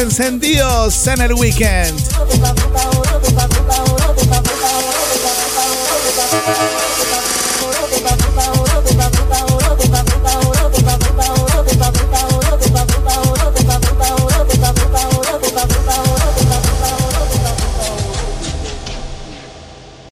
encendidos 0.00 1.06
en 1.06 1.20
el 1.20 1.34
weekend. 1.34 1.99